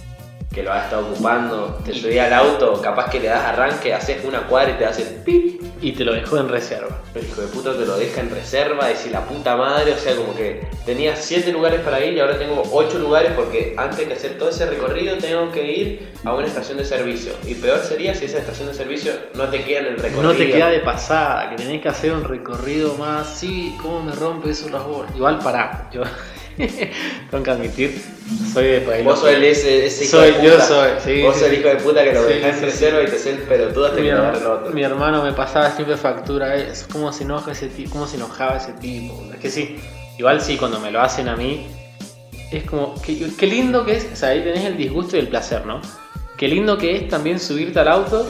que 0.56 0.62
lo 0.62 0.72
ha 0.72 0.84
estado 0.84 1.08
ocupando, 1.08 1.78
te 1.84 1.92
subís 1.92 2.18
al 2.18 2.32
auto, 2.32 2.80
capaz 2.80 3.10
que 3.10 3.20
le 3.20 3.28
das 3.28 3.44
arranque, 3.44 3.92
haces 3.92 4.24
una 4.24 4.46
cuadra 4.46 4.70
y 4.70 4.78
te 4.78 4.86
hace 4.86 5.04
pip, 5.22 5.60
Y 5.82 5.92
te 5.92 6.02
lo 6.02 6.14
dejó 6.14 6.38
en 6.38 6.48
reserva. 6.48 7.02
el 7.14 7.26
hijo 7.26 7.42
de 7.42 7.48
puta 7.48 7.76
te 7.76 7.84
lo 7.84 7.98
deja 7.98 8.22
en 8.22 8.30
reserva, 8.30 8.86
decís 8.88 9.12
la 9.12 9.20
puta 9.26 9.54
madre, 9.54 9.92
o 9.92 9.98
sea 9.98 10.16
como 10.16 10.34
que 10.34 10.66
tenía 10.86 11.14
7 11.14 11.52
lugares 11.52 11.80
para 11.80 12.02
ir 12.02 12.14
y 12.14 12.20
ahora 12.20 12.38
tengo 12.38 12.62
8 12.72 12.98
lugares 12.98 13.32
porque 13.36 13.74
antes 13.76 14.08
de 14.08 14.14
hacer 14.14 14.38
todo 14.38 14.48
ese 14.48 14.64
recorrido 14.64 15.18
tengo 15.18 15.52
que 15.52 15.70
ir 15.70 16.08
a 16.24 16.32
una 16.32 16.46
estación 16.46 16.78
de 16.78 16.86
servicio. 16.86 17.32
Y 17.46 17.56
peor 17.56 17.80
sería 17.80 18.14
si 18.14 18.24
esa 18.24 18.38
estación 18.38 18.68
de 18.68 18.74
servicio 18.74 19.12
no 19.34 19.50
te 19.50 19.62
queda 19.62 19.80
en 19.80 19.86
el 19.88 19.96
recorrido. 19.98 20.22
No 20.22 20.32
te 20.32 20.50
queda 20.50 20.70
de 20.70 20.80
pasada, 20.80 21.50
que 21.50 21.56
tenés 21.56 21.82
que 21.82 21.88
hacer 21.90 22.12
un 22.12 22.24
recorrido 22.24 22.94
más. 22.94 23.28
Sí, 23.38 23.76
cómo 23.82 24.02
me 24.04 24.12
rompe 24.12 24.48
eso 24.52 24.70
las 24.70 24.84
bolas. 24.84 25.14
Igual 25.14 25.38
pará, 25.40 25.90
yo 25.92 26.00
tengo 27.30 27.42
que 27.44 27.50
admitir, 27.50 28.02
soy 28.52 28.66
de 28.66 28.80
país. 28.80 29.04
Vos 29.04 29.18
sos 29.20 29.28
el 29.30 29.44
ese, 29.44 29.86
ese 29.86 30.04
hijo 30.04 30.16
Soy- 30.16 30.32
de 30.32 30.42
yo 30.44 30.52
puta. 30.52 30.64
soy, 30.66 30.90
sí, 31.04 31.22
Vos 31.22 31.34
sí, 31.34 31.40
sos 31.40 31.48
el 31.50 31.58
hijo 31.58 31.68
de 31.68 31.76
puta 31.76 32.04
que 32.04 32.12
lo 32.12 32.26
Sí, 32.26 32.32
dejás 32.34 32.60
reserva 32.62 33.02
y 33.02 33.06
te 33.06 33.16
hace 33.16 33.30
el 33.30 33.38
pelotudo 33.38 33.86
hasta 33.86 33.96
mi, 34.00 34.08
que 34.08 34.14
te 34.14 34.38
el 34.38 34.46
otro. 34.46 34.72
mi 34.72 34.82
hermano 34.82 35.22
me 35.22 35.32
pasaba 35.32 35.70
siempre 35.70 35.96
factura, 35.96 36.54
es 36.56 36.86
como 36.90 37.12
se 37.12 37.24
enoja 37.24 37.52
ese 37.52 37.68
tipo, 37.68 37.90
cómo 37.90 38.06
se 38.06 38.16
enojaba 38.16 38.56
ese 38.56 38.72
tipo. 38.74 39.22
Es 39.32 39.38
que 39.40 39.50
sí, 39.50 39.76
igual 40.18 40.40
sí, 40.40 40.56
cuando 40.56 40.80
me 40.80 40.90
lo 40.90 41.00
hacen 41.00 41.28
a 41.28 41.36
mí, 41.36 41.66
es 42.52 42.64
como, 42.64 42.94
qué, 43.02 43.28
qué 43.38 43.46
lindo 43.46 43.84
que 43.84 43.96
es, 43.96 44.06
o 44.12 44.16
sea, 44.16 44.30
ahí 44.30 44.42
tenés 44.42 44.64
el 44.64 44.76
disgusto 44.76 45.16
y 45.16 45.20
el 45.20 45.28
placer, 45.28 45.66
¿no? 45.66 45.80
Qué 46.36 46.48
lindo 46.48 46.76
que 46.78 46.96
es 46.96 47.08
también 47.08 47.40
subirte 47.40 47.78
al 47.80 47.88
auto, 47.88 48.26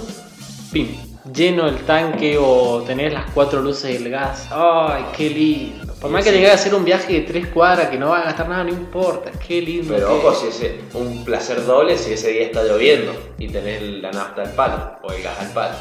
pim, 0.73 0.89
lleno 1.35 1.69
el 1.69 1.77
tanque 1.79 2.39
o 2.41 2.83
tener 2.87 3.13
las 3.13 3.31
cuatro 3.33 3.61
luces 3.61 3.93
del 4.01 4.11
gas. 4.11 4.47
Ay, 4.51 5.05
qué 5.17 5.29
lindo. 5.31 5.86
Por 6.01 6.11
más 6.11 6.25
que 6.25 6.31
Sí. 6.31 6.37
llegue 6.37 6.51
a 6.51 6.55
hacer 6.55 6.75
un 6.75 6.85
viaje 6.85 7.13
de 7.13 7.21
tres 7.23 7.47
cuadras 7.49 7.89
que 7.89 7.99
no 7.99 8.11
va 8.11 8.21
a 8.21 8.25
gastar 8.25 8.49
nada, 8.49 8.65
no 8.65 8.71
importa. 8.71 9.31
Qué 9.47 9.63
lindo. 9.63 9.95
Pero 9.95 10.09
que 10.09 10.15
ojo, 10.15 10.33
es. 10.47 10.55
si 10.55 10.67
es 10.67 10.75
un 10.95 11.25
placer 11.25 11.65
doble 11.65 11.97
si 11.97 12.13
ese 12.13 12.31
día 12.31 12.43
está 12.43 12.63
lloviendo 12.65 13.13
y 13.39 13.49
tenés 13.49 13.83
la 13.83 14.11
nafta 14.13 14.43
al 14.43 14.53
palo 14.53 14.99
o 15.03 15.13
el 15.13 15.23
gas 15.23 15.39
al 15.41 15.53
palo. 15.53 15.77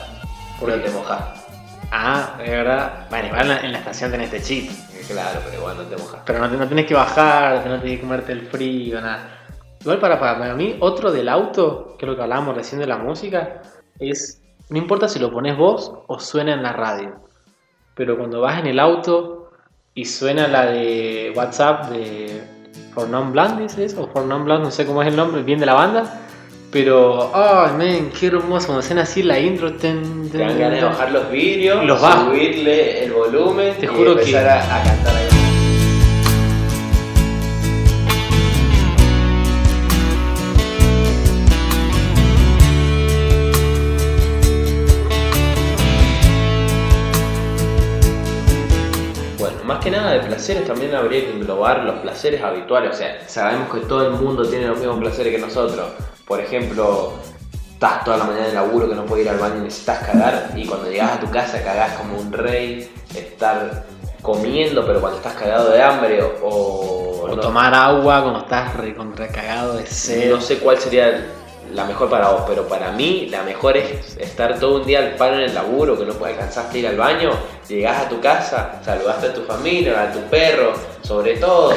¿Por 0.60 0.70
no 0.70 0.82
te 0.82 0.90
mojás. 0.90 1.46
Ah, 1.92 2.36
de 2.38 2.50
verdad. 2.50 3.08
Bueno, 3.10 3.28
igual 3.28 3.52
en 3.64 3.72
la, 3.72 3.80
estación 3.80 4.12
tenés 4.12 4.32
techito. 4.32 4.74
Claro, 5.08 5.40
pero 5.46 5.58
igual 5.58 5.78
no 5.78 5.84
te 5.84 5.98
mojas. 5.98 6.22
Pero 6.26 6.40
no, 6.40 6.48
no 6.48 6.68
tenés 6.68 6.86
que 6.88 6.94
bajar, 6.96 7.68
no 7.68 7.80
tenés 7.80 7.98
que 7.98 8.02
comerte 8.02 8.32
el 8.32 8.48
frío, 8.48 9.00
nada. 9.02 9.30
Igual 9.82 10.00
para, 10.00 10.20
para, 10.20 10.40
para 10.40 10.56
mí, 10.56 10.78
otro 10.80 11.12
del 11.12 11.30
auto, 11.30 11.96
que 12.00 12.06
es 12.06 12.10
lo 12.10 12.16
que 12.16 12.24
hablábamos 12.24 12.56
recién 12.56 12.80
de 12.82 12.88
la 12.88 12.98
música, 12.98 13.62
es, 14.00 14.42
no 14.70 14.80
importa 14.80 15.08
si 15.08 15.20
lo 15.20 15.32
pones 15.32 15.56
vos 15.56 15.94
o 16.08 16.20
suena 16.20 16.54
en 16.54 16.64
la 16.64 16.74
radio, 16.74 17.16
pero 17.94 18.18
cuando 18.18 18.42
vas 18.42 18.60
en 18.60 18.66
el 18.66 18.80
auto 18.80 19.45
y 19.98 20.04
suena 20.06 20.48
la 20.50 20.66
de 20.68 21.32
WhatsApp 21.36 21.90
de 21.90 22.42
For 22.94 23.08
Non 23.10 23.32
Blonde, 23.32 23.66
¿es 23.66 23.78
eso? 23.78 24.10
For 24.14 24.26
Non 24.26 24.46
no 24.46 24.70
sé 24.70 24.86
cómo 24.86 25.02
es 25.02 25.08
el 25.08 25.16
nombre, 25.16 25.42
bien 25.42 25.60
de 25.60 25.66
la 25.66 25.74
banda, 25.74 26.22
pero, 26.72 27.32
ay, 27.34 27.72
men, 27.78 28.12
qué 28.12 28.28
hermoso, 28.28 28.68
cuando 28.68 28.82
suena 28.82 29.04
así 29.04 29.24
la 29.24 29.40
intro, 29.40 29.74
ten, 29.76 30.30
Te 30.30 30.38
dan 30.38 30.50
ten, 30.50 30.60
ganas 30.60 30.72
de 30.74 30.80
ten. 30.82 30.90
bajar 30.90 31.12
los 31.12 31.32
vidrios, 31.32 31.86
Los 31.86 32.00
subirle 32.02 33.06
el 33.06 33.14
volumen 33.14 33.74
Te 33.80 33.86
y 33.86 33.88
juro 33.88 34.12
empezar 34.12 34.44
que- 34.44 34.50
a, 34.50 34.76
a 34.80 34.84
cantar 34.84 35.16
ahí. 35.16 35.35
Placeres 50.36 50.66
también 50.68 50.94
habría 50.96 51.22
que 51.22 51.32
englobar 51.32 51.84
los 51.84 51.96
placeres 52.00 52.42
habituales. 52.42 52.94
O 52.94 52.98
sea, 52.98 53.18
sabemos 53.28 53.74
que 53.74 53.82
todo 53.88 54.06
el 54.08 54.14
mundo 54.14 54.48
tiene 54.48 54.68
los 54.68 54.78
mismos 54.78 55.00
placeres 55.00 55.34
que 55.36 55.42
nosotros. 55.42 55.88
Por 56.28 56.40
ejemplo, 56.40 57.14
estás 57.74 58.04
toda 58.04 58.18
la 58.18 58.24
mañana 58.26 58.48
en 58.48 58.56
laburo 58.56 58.88
que 58.90 58.96
no 58.96 59.06
puedes 59.06 59.26
ir 59.26 59.32
al 59.32 59.38
baño 59.40 59.58
y 59.58 59.64
necesitas 59.64 60.00
cagar. 60.08 60.52
Y 60.56 60.66
cuando 60.66 60.90
llegas 60.90 61.14
a 61.14 61.20
tu 61.20 61.30
casa 61.30 61.62
cagás 61.64 61.94
como 61.94 62.18
un 62.18 62.32
rey. 62.32 62.92
Estar 63.16 63.86
comiendo, 64.22 64.86
pero 64.86 65.00
cuando 65.00 65.18
estás 65.20 65.34
cagado 65.34 65.70
de 65.72 65.82
hambre 65.82 66.22
o, 66.24 67.22
O 67.24 67.28
no- 67.28 67.38
tomar 67.42 67.74
agua 67.74 68.22
cuando 68.24 68.40
estás 68.40 68.74
recontra 68.76 69.28
cagado 69.28 69.78
de 69.78 69.86
sed. 69.86 70.32
no 70.32 70.42
sé 70.42 70.58
cuál 70.60 70.78
sería 70.80 71.26
la 71.74 71.86
mejor 71.86 72.10
para 72.10 72.30
vos, 72.30 72.44
pero 72.48 72.68
para 72.68 72.92
mí 72.92 73.28
la 73.30 73.44
mejor 73.44 73.78
es 73.78 74.18
estar 74.18 74.60
todo 74.60 74.78
un 74.82 74.86
día 74.86 75.00
al 75.00 75.16
palo 75.16 75.36
en 75.36 75.42
el 75.44 75.54
laburo, 75.54 75.98
que 75.98 76.06
no 76.06 76.14
alcanzaste 76.24 76.78
a 76.78 76.80
ir 76.80 76.88
al 76.88 76.98
baño, 76.98 77.32
llegás 77.68 78.06
a 78.06 78.10
tu 78.10 78.20
casa, 78.20 78.82
saludaste 78.84 79.28
a 79.28 79.34
tu 79.34 79.42
familia, 79.44 80.02
a 80.02 80.12
tu 80.12 80.20
perro, 80.30 80.74
sobre 81.02 81.38
todo, 81.38 81.74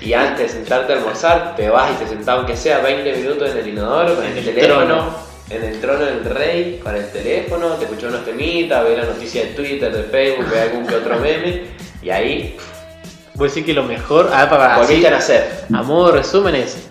y 0.00 0.12
antes 0.14 0.48
de 0.48 0.58
sentarte 0.58 0.92
a 0.92 0.96
almorzar, 0.96 1.54
te 1.56 1.68
vas 1.68 1.90
y 1.92 2.04
te 2.04 2.08
sentás 2.08 2.36
aunque 2.36 2.56
sea 2.56 2.78
20 2.80 3.12
minutos 3.14 3.50
en 3.50 3.58
el 3.58 3.68
inodoro 3.68 4.16
con 4.16 4.24
En 4.24 4.32
el, 4.32 4.38
el 4.38 4.44
teléfono, 4.44 4.84
trono. 4.86 5.14
en 5.50 5.64
el 5.64 5.80
trono 5.80 6.04
del 6.04 6.24
rey 6.24 6.80
con 6.82 6.96
el 6.96 7.10
teléfono, 7.10 7.68
te 7.74 7.84
escuchó 7.84 8.08
unos 8.08 8.24
temitas, 8.24 8.84
ve 8.84 8.96
la 8.96 9.04
noticia 9.04 9.42
de 9.42 9.48
Twitter, 9.50 9.94
de 9.94 10.02
Facebook, 10.04 10.50
ve 10.50 10.60
algún 10.60 10.86
que 10.86 10.96
otro 10.96 11.18
meme 11.18 11.64
y 12.02 12.10
ahí 12.10 12.56
Voy 13.34 13.46
a 13.46 13.48
decir 13.48 13.64
que 13.64 13.72
lo 13.72 13.82
mejor. 13.84 14.28
Ah, 14.30 14.48
para 14.48 14.76
volviste 14.76 15.08
a 15.08 15.10
nacer. 15.10 15.64
A 15.72 15.82
modo 15.82 16.12
de 16.12 16.18
resumen 16.18 16.54
es 16.54 16.90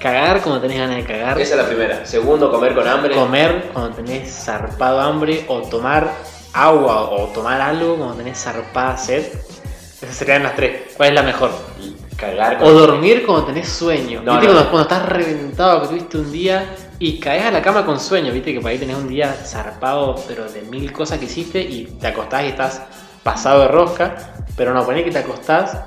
cagar 0.00 0.40
cuando 0.42 0.60
tenés 0.60 0.78
ganas 0.78 0.96
de 0.96 1.04
cagar. 1.04 1.40
Esa 1.40 1.54
es 1.54 1.60
la 1.60 1.66
primera. 1.68 2.04
Segundo, 2.06 2.50
comer 2.50 2.74
con 2.74 2.88
hambre. 2.88 3.14
Comer 3.14 3.70
cuando 3.72 3.96
tenés 3.96 4.32
zarpado 4.32 5.00
hambre. 5.00 5.44
O 5.46 5.60
tomar 5.60 6.10
agua 6.52 7.10
o 7.10 7.26
tomar 7.28 7.60
algo 7.60 7.96
cuando 7.96 8.16
tenés 8.16 8.42
zarpada 8.42 8.96
sed. 8.96 9.24
Esas 10.02 10.16
serían 10.16 10.42
las 10.42 10.56
tres. 10.56 10.94
¿Cuál 10.96 11.10
es 11.10 11.14
la 11.14 11.22
mejor? 11.22 11.50
cagar 12.16 12.58
con 12.58 12.68
O 12.68 12.72
dormir 12.72 13.24
cuando 13.24 13.46
tenés 13.46 13.68
sueño. 13.68 14.22
No, 14.22 14.32
¿Viste 14.32 14.46
no, 14.48 14.52
cuando, 14.52 14.64
no. 14.64 14.70
cuando 14.70 14.82
estás 14.82 15.08
reventado, 15.08 15.82
que 15.82 15.88
tuviste 15.88 16.18
un 16.18 16.30
día 16.32 16.74
y 16.98 17.18
caes 17.18 17.44
a 17.44 17.50
la 17.50 17.62
cama 17.62 17.86
con 17.86 17.98
sueño? 17.98 18.32
¿Viste 18.32 18.52
que 18.52 18.60
por 18.60 18.70
ahí 18.70 18.78
tenés 18.78 18.96
un 18.96 19.08
día 19.08 19.32
zarpado, 19.32 20.16
pero 20.28 20.50
de 20.50 20.62
mil 20.62 20.92
cosas 20.92 21.18
que 21.18 21.24
hiciste 21.24 21.60
y 21.60 21.86
te 21.98 22.08
acostás 22.08 22.44
y 22.44 22.48
estás 22.48 22.82
pasado 23.22 23.62
de 23.62 23.68
rosca? 23.68 24.34
Pero 24.56 24.74
no, 24.74 24.84
ponés 24.84 25.04
que 25.04 25.10
te 25.10 25.18
acostás 25.18 25.78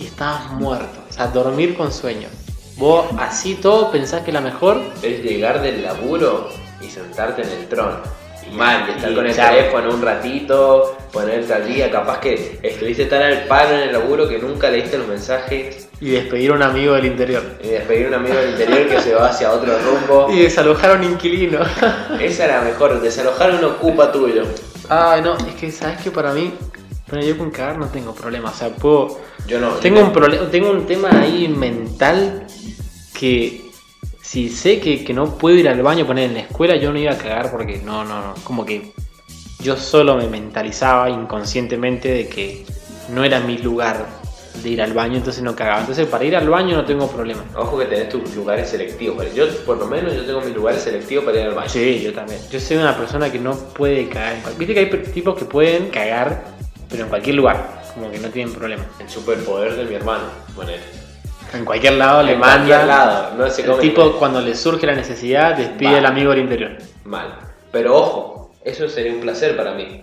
y 0.00 0.06
estabas 0.06 0.50
muerto. 0.52 1.00
O 1.08 1.12
sea, 1.12 1.28
dormir 1.28 1.76
con 1.76 1.92
sueño. 1.92 2.28
Vos 2.76 3.06
así 3.18 3.54
todo 3.54 3.90
pensás 3.90 4.22
que 4.22 4.32
la 4.32 4.40
mejor 4.40 4.80
es 5.02 5.22
llegar 5.22 5.62
del 5.62 5.82
laburo 5.82 6.50
y 6.80 6.88
sentarte 6.90 7.42
en 7.42 7.48
el 7.48 7.68
trono. 7.68 7.96
Y 8.48 8.54
mal, 8.54 8.84
y 8.88 8.92
estar 8.92 9.10
Y 9.10 9.14
con 9.14 9.26
el 9.26 9.34
chao. 9.34 9.48
teléfono 9.54 9.90
un 9.90 10.02
ratito, 10.02 10.96
ponerte 11.12 11.52
al 11.52 11.66
día, 11.66 11.90
capaz 11.90 12.20
que 12.20 12.58
estuviste 12.62 13.06
tan 13.06 13.22
al 13.22 13.44
palo 13.46 13.70
en 13.70 13.80
el 13.88 13.92
laburo 13.92 14.28
que 14.28 14.38
nunca 14.38 14.70
leíste 14.70 14.98
los 14.98 15.08
mensajes 15.08 15.88
y 16.00 16.10
despedir 16.10 16.50
a 16.52 16.54
un 16.54 16.62
amigo 16.62 16.94
del 16.94 17.06
interior. 17.06 17.42
y 17.64 17.68
despedir 17.68 18.04
a 18.06 18.08
un 18.10 18.14
amigo 18.14 18.36
del 18.36 18.50
interior 18.50 18.88
que 18.88 19.00
se 19.00 19.14
va 19.14 19.30
hacia 19.30 19.50
otro 19.50 19.72
rumbo. 19.78 20.28
Y 20.32 20.42
desalojar 20.42 20.90
a 20.90 20.94
un 20.94 21.04
inquilino. 21.04 21.60
Esa 22.20 22.44
era 22.44 22.60
mejor, 22.60 23.00
desalojar 23.00 23.52
un 23.52 23.64
ocupa 23.64 24.12
tuyo. 24.12 24.44
Ay, 24.88 25.22
no, 25.22 25.36
es 25.38 25.54
que 25.58 25.72
sabes 25.72 26.00
que 26.02 26.10
para 26.12 26.32
mí, 26.32 26.52
bueno, 27.10 27.26
yo 27.26 27.36
con 27.38 27.50
cagar 27.50 27.78
no 27.78 27.86
tengo 27.88 28.14
problema. 28.14 28.50
O 28.50 28.54
sea, 28.54 28.68
puedo. 28.68 29.18
Yo 29.46 29.60
no. 29.60 29.70
Tengo 29.74 30.00
yo 30.00 30.06
un 30.06 30.12
problema, 30.12 30.50
tengo 30.50 30.70
un 30.70 30.86
tema 30.86 31.10
ahí 31.20 31.48
mental 31.48 32.46
que 33.18 33.70
si 34.20 34.48
sé 34.48 34.80
que, 34.80 35.04
que 35.04 35.14
no 35.14 35.38
puedo 35.38 35.56
ir 35.56 35.68
al 35.68 35.82
baño 35.82 36.06
poner 36.06 36.24
en 36.24 36.34
la 36.34 36.40
escuela, 36.40 36.76
yo 36.76 36.92
no 36.92 36.98
iba 36.98 37.12
a 37.12 37.18
cagar 37.18 37.50
porque 37.50 37.78
no, 37.78 38.04
no, 38.04 38.20
no, 38.20 38.34
como 38.42 38.64
que 38.66 38.92
yo 39.60 39.76
solo 39.76 40.16
me 40.16 40.26
mentalizaba 40.26 41.08
inconscientemente 41.10 42.08
de 42.08 42.28
que 42.28 42.66
no 43.12 43.24
era 43.24 43.40
mi 43.40 43.58
lugar 43.58 44.06
de 44.62 44.68
ir 44.68 44.82
al 44.82 44.92
baño, 44.92 45.16
entonces 45.16 45.42
no 45.42 45.54
cagaba. 45.54 45.80
Entonces 45.80 46.06
para 46.06 46.24
ir 46.24 46.36
al 46.36 46.48
baño 46.48 46.76
no 46.76 46.84
tengo 46.84 47.08
problema. 47.08 47.44
Ojo 47.56 47.78
que 47.78 47.86
tenés 47.86 48.08
tus 48.08 48.34
lugares 48.34 48.68
selectivos. 48.68 49.16
¿vale? 49.16 49.30
Yo, 49.34 49.46
por 49.64 49.78
lo 49.78 49.86
menos, 49.86 50.14
yo 50.14 50.24
tengo 50.24 50.40
mis 50.40 50.54
lugares 50.54 50.82
selectivos 50.82 51.24
para 51.24 51.40
ir 51.40 51.46
al 51.46 51.54
baño. 51.54 51.68
Sí, 51.68 52.00
yo 52.02 52.12
también. 52.12 52.40
Yo 52.50 52.60
soy 52.60 52.76
una 52.76 52.96
persona 52.96 53.30
que 53.30 53.38
no 53.38 53.54
puede 53.54 54.08
cagar. 54.08 54.36
Viste 54.58 54.74
que 54.74 54.80
hay 54.80 54.86
tipos 55.12 55.36
que 55.38 55.44
pueden 55.44 55.88
cagar, 55.88 56.44
pero 56.88 57.04
en 57.04 57.08
cualquier 57.08 57.36
lugar, 57.36 57.75
como 57.96 58.10
que 58.12 58.18
no 58.18 58.28
tienen 58.28 58.54
problema. 58.54 58.84
El 59.00 59.08
superpoder 59.08 59.74
de 59.74 59.84
mi 59.84 59.94
hermano. 59.96 60.24
Bueno, 60.54 60.70
En 61.54 61.64
cualquier 61.64 61.94
lado 61.94 62.22
le 62.22 62.34
en 62.34 62.38
cualquier 62.38 62.78
manda. 62.78 62.86
lado, 62.86 63.34
no 63.36 63.50
se 63.50 63.62
El 63.62 63.68
come 63.70 63.82
tipo, 63.82 64.04
ni- 64.04 64.12
cuando 64.12 64.40
le 64.40 64.54
surge 64.54 64.86
la 64.86 64.94
necesidad, 64.94 65.56
despide 65.56 65.98
al 65.98 66.06
amigo 66.06 66.30
del 66.30 66.40
interior. 66.40 66.76
mal. 67.04 67.34
Pero 67.72 67.96
ojo, 67.96 68.52
eso 68.64 68.88
sería 68.88 69.12
un 69.12 69.20
placer 69.20 69.56
para 69.56 69.72
mí. 69.74 70.02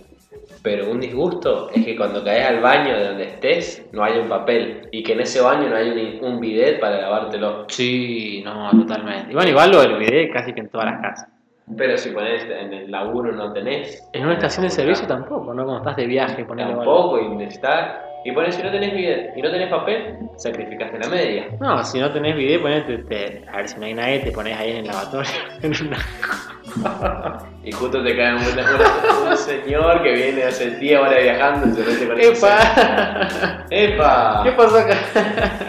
Pero 0.62 0.90
un 0.90 0.98
disgusto 1.00 1.68
es 1.74 1.84
que 1.84 1.94
cuando 1.96 2.24
caes 2.24 2.46
al 2.46 2.60
baño 2.60 2.96
de 2.96 3.04
donde 3.08 3.24
estés, 3.24 3.82
no 3.92 4.02
haya 4.02 4.20
un 4.20 4.28
papel. 4.28 4.88
Y 4.92 5.02
que 5.02 5.12
en 5.12 5.20
ese 5.20 5.40
baño 5.42 5.68
no 5.68 5.76
haya 5.76 5.92
ni 5.92 6.18
un 6.22 6.40
bidet 6.40 6.80
para 6.80 7.00
lavártelo. 7.02 7.66
Sí, 7.68 8.40
no, 8.44 8.70
totalmente. 8.70 9.30
Y 9.32 9.34
bueno, 9.34 9.50
igual 9.50 9.70
lo 9.72 9.80
olvidé 9.80 10.30
casi 10.30 10.54
que 10.54 10.60
en 10.60 10.70
todas 10.70 10.86
las 10.86 11.00
casas. 11.02 11.28
Pero 11.76 11.96
si 11.96 12.10
pones 12.10 12.44
en 12.44 12.72
el 12.74 12.90
laburo 12.90 13.32
no 13.32 13.52
tenés. 13.52 14.06
En 14.12 14.24
una 14.24 14.34
estación 14.34 14.64
de 14.64 14.70
servicio 14.70 15.06
tampoco, 15.06 15.54
¿no? 15.54 15.64
Cuando 15.64 15.78
estás 15.78 15.96
de 15.96 16.06
viaje, 16.06 16.42
igual. 16.42 16.58
Tampoco, 16.58 17.18
y 17.20 17.28
necesitas. 17.28 17.96
Y 18.26 18.32
pones 18.32 18.54
si 18.54 18.62
no 18.62 18.70
tenés 18.70 18.92
bidet 18.94 19.36
y 19.36 19.42
no 19.42 19.50
tenés 19.50 19.68
papel, 19.68 20.16
sacrificaste 20.36 20.98
la 20.98 21.08
media. 21.08 21.46
No, 21.60 21.84
si 21.84 21.98
no 22.00 22.10
tenés 22.10 22.34
video, 22.36 22.62
ponete, 22.62 22.98
te- 22.98 23.44
a 23.52 23.56
ver 23.58 23.68
si 23.68 23.78
no 23.78 23.84
hay 23.86 23.92
nadie, 23.94 24.20
te 24.20 24.30
pones 24.32 24.56
ahí 24.58 24.70
en 24.70 24.76
el 24.78 24.86
lavatorio. 24.86 25.30
en 25.62 25.72
una- 25.86 27.38
Y 27.64 27.72
justo 27.72 28.02
te 28.02 28.16
cae 28.16 28.34
un, 28.34 29.28
un 29.30 29.36
señor 29.36 30.02
que 30.02 30.12
viene 30.12 30.42
hace 30.44 30.70
10 30.70 31.00
horas 31.00 31.22
viajando 31.22 31.66
y 31.66 31.82
se 31.82 31.90
mete 31.90 32.06
con 32.08 32.20
¡Epa! 32.20 33.58
¡Epa! 33.70 34.40
¿Qué 34.44 34.52
pasó 34.52 34.78
acá? 34.78 34.96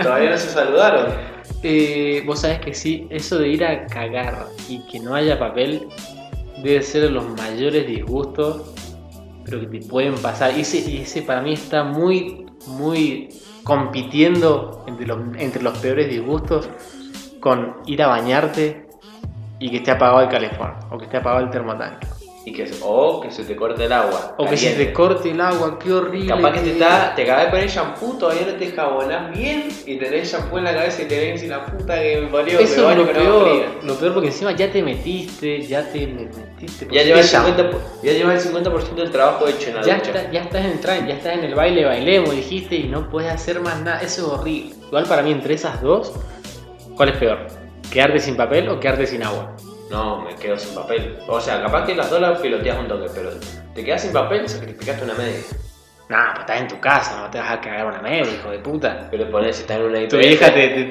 Todavía 0.01 0.29
no 0.31 0.37
se 0.37 0.49
saludaron. 0.49 1.34
Eh, 1.63 2.23
Vos 2.25 2.41
sabés 2.41 2.59
que 2.59 2.73
sí, 2.73 3.07
eso 3.09 3.37
de 3.39 3.49
ir 3.49 3.63
a 3.63 3.87
cagar 3.87 4.47
y 4.69 4.79
que 4.87 4.99
no 4.99 5.15
haya 5.15 5.39
papel 5.39 5.87
debe 6.63 6.81
ser 6.81 7.11
los 7.11 7.27
mayores 7.37 7.87
disgustos, 7.87 8.73
pero 9.43 9.59
que 9.59 9.67
te 9.67 9.85
pueden 9.85 10.15
pasar. 10.15 10.57
Y 10.57 10.61
ese, 10.61 10.89
y 10.89 11.01
ese 11.01 11.21
para 11.21 11.41
mí 11.41 11.53
está 11.53 11.83
muy, 11.83 12.45
muy 12.67 13.29
compitiendo 13.63 14.83
entre 14.87 15.07
los, 15.07 15.19
entre 15.37 15.61
los 15.61 15.77
peores 15.79 16.09
disgustos 16.09 16.69
con 17.39 17.75
ir 17.85 18.01
a 18.01 18.07
bañarte 18.07 18.87
y 19.59 19.69
que 19.69 19.77
esté 19.77 19.91
apagado 19.91 20.21
el 20.21 20.29
calefón 20.29 20.73
o 20.91 20.97
que 20.97 21.05
esté 21.05 21.17
apagado 21.17 21.45
el 21.45 21.51
termotanque. 21.51 22.07
Y 22.47 22.53
que, 22.53 22.69
o 22.83 23.21
que 23.21 23.31
se 23.31 23.43
te 23.43 23.55
corte 23.55 23.85
el 23.85 23.91
agua. 23.91 24.35
O 24.37 24.45
que 24.47 24.55
se 24.55 24.73
te 24.73 24.93
corte 24.93 25.31
el 25.31 25.41
agua, 25.41 25.79
qué 25.79 25.91
horrible. 25.91 26.27
Capaz 26.27 26.51
que 26.53 26.59
te, 26.59 26.71
está, 26.73 27.15
te 27.15 27.23
acabas 27.23 27.45
de 27.45 27.49
poner 27.49 27.67
shampoo, 27.69 28.13
todavía 28.19 28.45
no 28.45 28.53
te 28.53 28.67
jabonás 28.71 29.35
bien 29.35 29.67
y 29.87 29.97
tenés 29.97 30.31
shampoo 30.31 30.59
en 30.59 30.65
la 30.65 30.75
cabeza 30.75 31.01
y 31.01 31.05
te 31.05 31.17
ven 31.19 31.39
sin 31.39 31.49
la 31.49 31.65
puta 31.65 31.99
que 31.99 32.21
me 32.21 32.27
parió. 32.27 32.59
me 32.59 32.63
Eso 32.63 32.91
es 32.91 32.97
lo 32.97 33.11
peor, 33.11 33.65
lo 33.83 33.95
peor 33.95 34.13
porque 34.13 34.27
encima 34.27 34.51
ya 34.51 34.71
te 34.71 34.83
metiste, 34.83 35.63
ya 35.63 35.91
te 35.91 36.05
metiste. 36.05 36.87
Ya 36.91 37.01
llevas, 37.01 37.33
el 37.33 37.41
pusiste 37.41 37.63
50, 37.63 37.77
ya 38.03 38.11
llevas 38.13 38.45
el 38.45 38.53
50% 38.53 38.95
del 38.95 39.09
trabajo 39.11 39.47
hecho 39.47 39.69
en 39.69 39.75
la 39.77 39.81
Ya, 39.81 39.95
está- 39.97 40.31
ya 40.31 40.41
estás 40.41 40.65
en 40.65 40.71
el 40.71 40.81
tra- 40.81 41.07
ya 41.07 41.13
estás 41.15 41.33
en 41.33 41.43
el 41.45 41.55
baile, 41.55 41.83
bailemos, 41.85 42.29
dijiste, 42.35 42.75
y 42.75 42.83
no 42.83 43.09
puedes 43.09 43.31
hacer 43.31 43.59
más 43.59 43.81
nada. 43.81 44.01
Eso 44.01 44.21
es 44.27 44.39
horrible. 44.39 44.75
Igual 44.85 45.05
para 45.05 45.23
mí, 45.23 45.31
entre 45.31 45.55
esas 45.55 45.81
dos, 45.81 46.13
¿cuál 46.95 47.09
es 47.09 47.17
peor? 47.17 47.39
¿Quedarte 47.91 48.19
sin 48.19 48.37
papel 48.37 48.69
o 48.69 48.79
quedarte 48.79 49.07
sin 49.07 49.23
agua? 49.23 49.55
No, 49.89 50.21
me 50.21 50.35
quedo 50.35 50.57
sin 50.57 50.73
papel. 50.75 51.19
O 51.27 51.39
sea, 51.39 51.61
capaz 51.61 51.85
que 51.85 51.95
las 51.95 52.09
dos 52.09 52.19
las 52.19 52.39
piloteas 52.39 52.79
un 52.79 52.87
toque, 52.87 53.07
pero 53.13 53.29
te 53.73 53.83
quedas 53.83 54.01
sin 54.01 54.13
papel, 54.13 54.47
sacrificaste 54.49 55.03
una 55.03 55.13
media. 55.13 55.39
Nah, 56.09 56.31
pues 56.33 56.39
estás 56.41 56.61
en 56.61 56.67
tu 56.67 56.79
casa, 56.79 57.21
no 57.21 57.29
te 57.31 57.39
vas 57.39 57.51
a 57.51 57.61
cagar 57.61 57.87
una 57.87 58.01
media, 58.01 58.31
hijo 58.31 58.49
de 58.51 58.59
puta. 58.59 59.07
Pero 59.11 59.29
pones 59.31 59.55
si 59.55 59.61
está 59.63 59.75
en 59.75 59.83
una 59.83 59.99
IPF. 60.01 60.09
Tu 60.11 60.17
vieja 60.17 60.53
te, 60.53 60.67
te, 60.69 60.83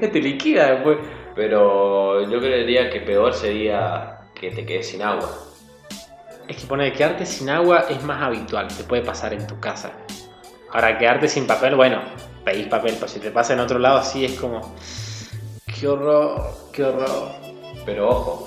te- 0.00 0.08
te 0.12 0.20
liquida 0.20 0.72
después. 0.72 0.98
Pero 1.34 2.28
yo 2.28 2.40
creería 2.40 2.90
que 2.90 3.00
peor 3.00 3.32
sería 3.34 4.18
que 4.34 4.50
te 4.50 4.66
quedes 4.66 4.88
sin 4.88 5.02
agua. 5.02 5.28
Es 6.48 6.56
que 6.56 6.66
poner 6.66 6.92
quedarte 6.92 7.26
sin 7.26 7.50
agua 7.50 7.86
es 7.88 8.02
más 8.02 8.22
habitual, 8.22 8.66
te 8.68 8.82
puede 8.84 9.02
pasar 9.02 9.32
en 9.34 9.46
tu 9.46 9.60
casa. 9.60 9.92
Ahora, 10.72 10.96
quedarte 10.98 11.28
sin 11.28 11.46
papel, 11.46 11.74
bueno, 11.76 12.00
pedís 12.44 12.66
papel, 12.66 12.94
pero 12.94 13.06
si 13.08 13.20
te 13.20 13.30
pasa 13.30 13.52
en 13.52 13.60
otro 13.60 13.78
lado, 13.78 14.02
sí 14.02 14.24
es 14.24 14.32
como. 14.40 14.74
Qué 15.78 15.86
horror, 15.86 16.42
qué 16.72 16.84
horror. 16.84 17.30
Pero 17.88 18.06
ojo, 18.06 18.44